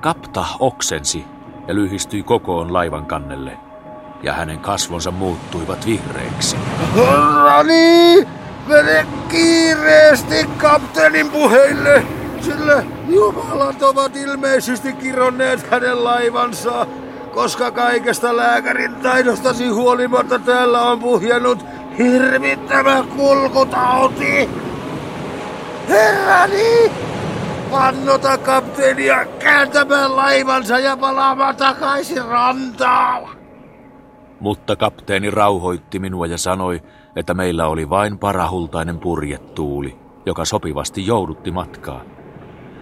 Kapta 0.00 0.44
oksensi 0.60 1.24
ja 1.68 1.74
lyhistyi 1.74 2.22
kokoon 2.22 2.72
laivan 2.72 3.06
kannelle, 3.06 3.58
ja 4.22 4.32
hänen 4.32 4.58
kasvonsa 4.58 5.10
muuttuivat 5.10 5.86
vihreiksi. 5.86 6.56
Herrani, 6.96 8.26
mene 8.66 9.06
kiireesti 9.28 10.48
kapteenin 10.58 11.30
puheille, 11.30 12.02
sillä 12.48 12.82
jumalat 13.08 13.82
ovat 13.82 14.16
ilmeisesti 14.16 14.92
kironneet 14.92 15.70
hänen 15.70 16.04
laivansa, 16.04 16.86
koska 17.34 17.70
kaikesta 17.70 18.36
lääkärin 18.36 18.94
taidostasi 18.94 19.68
huolimatta 19.68 20.38
täällä 20.38 20.82
on 20.82 20.98
puhjennut 20.98 21.64
hirvittävä 21.98 23.04
kulkutauti. 23.16 24.48
Herrani, 25.88 26.92
vannota 27.70 28.38
kapteenia 28.38 29.26
kääntämään 29.38 30.16
laivansa 30.16 30.78
ja 30.78 30.96
palaamaan 30.96 31.56
takaisin 31.56 32.24
rantaan. 32.24 33.28
Mutta 34.40 34.76
kapteeni 34.76 35.30
rauhoitti 35.30 35.98
minua 35.98 36.26
ja 36.26 36.38
sanoi, 36.38 36.82
että 37.16 37.34
meillä 37.34 37.66
oli 37.66 37.90
vain 37.90 38.18
parahultainen 38.18 38.98
purjetuuli, 38.98 39.98
joka 40.26 40.44
sopivasti 40.44 41.06
joudutti 41.06 41.50
matkaa. 41.50 42.17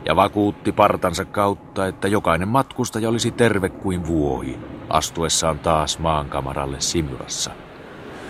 Ja 0.07 0.17
vakuutti 0.17 0.73
partansa 0.73 1.25
kautta, 1.25 1.87
että 1.87 2.09
jokainen 2.09 2.49
matkustaja 2.49 3.09
olisi 3.09 3.31
terve 3.31 3.69
kuin 3.69 4.07
vuohi, 4.07 4.59
astuessaan 4.89 5.59
taas 5.59 5.99
maankamaralle 5.99 6.81
Simyrassa. 6.81 7.51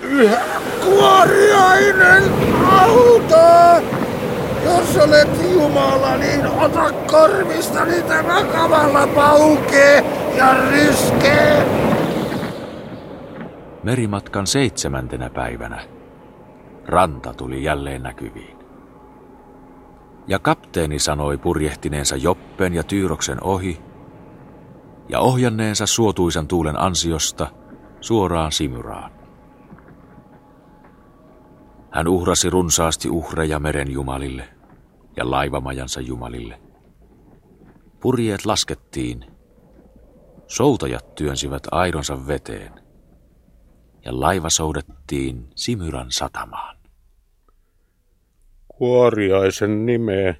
Yhä 0.02 0.60
kuoriainen 0.84 2.22
auta! 2.70 3.82
Jos 4.64 4.96
olet 4.96 5.52
Jumala, 5.52 6.16
niin 6.16 6.46
ota 6.46 6.92
korvistani 6.92 8.02
tämä 8.02 8.44
kamala 8.44 9.06
pauke 9.06 10.04
ja 10.36 10.54
ryskee! 10.70 11.66
Merimatkan 13.82 14.46
seitsemäntenä 14.46 15.30
päivänä 15.30 15.80
ranta 16.86 17.34
tuli 17.34 17.62
jälleen 17.62 18.02
näkyviin. 18.02 18.55
Ja 20.28 20.38
kapteeni 20.38 20.98
sanoi 20.98 21.38
purjehtineensa 21.38 22.16
Joppen 22.16 22.74
ja 22.74 22.82
Tyyroksen 22.82 23.42
ohi 23.42 23.80
ja 25.08 25.20
ohjanneensa 25.20 25.86
suotuisan 25.86 26.48
tuulen 26.48 26.78
ansiosta 26.80 27.46
suoraan 28.00 28.52
Simyraan. 28.52 29.12
Hän 31.90 32.08
uhrasi 32.08 32.50
runsaasti 32.50 33.10
uhreja 33.10 33.58
meren 33.58 33.90
jumalille 33.90 34.48
ja 35.16 35.30
laivamajansa 35.30 36.00
jumalille. 36.00 36.60
Purjeet 38.00 38.46
laskettiin. 38.46 39.24
Soutajat 40.46 41.14
työnsivät 41.14 41.62
aidonsa 41.70 42.26
veteen. 42.26 42.72
Ja 44.04 44.20
laiva 44.20 44.50
soudettiin 44.50 45.48
Simyran 45.54 46.06
satamaan. 46.10 46.76
Kuoriaisen 48.78 49.86
nimeä 49.86 50.34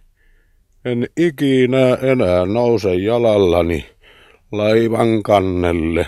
en 0.84 1.06
ikinä 1.16 1.94
enää 2.02 2.46
nouse 2.46 2.94
jalallani 2.94 3.86
laivan 4.52 5.22
kannelle, 5.22 6.06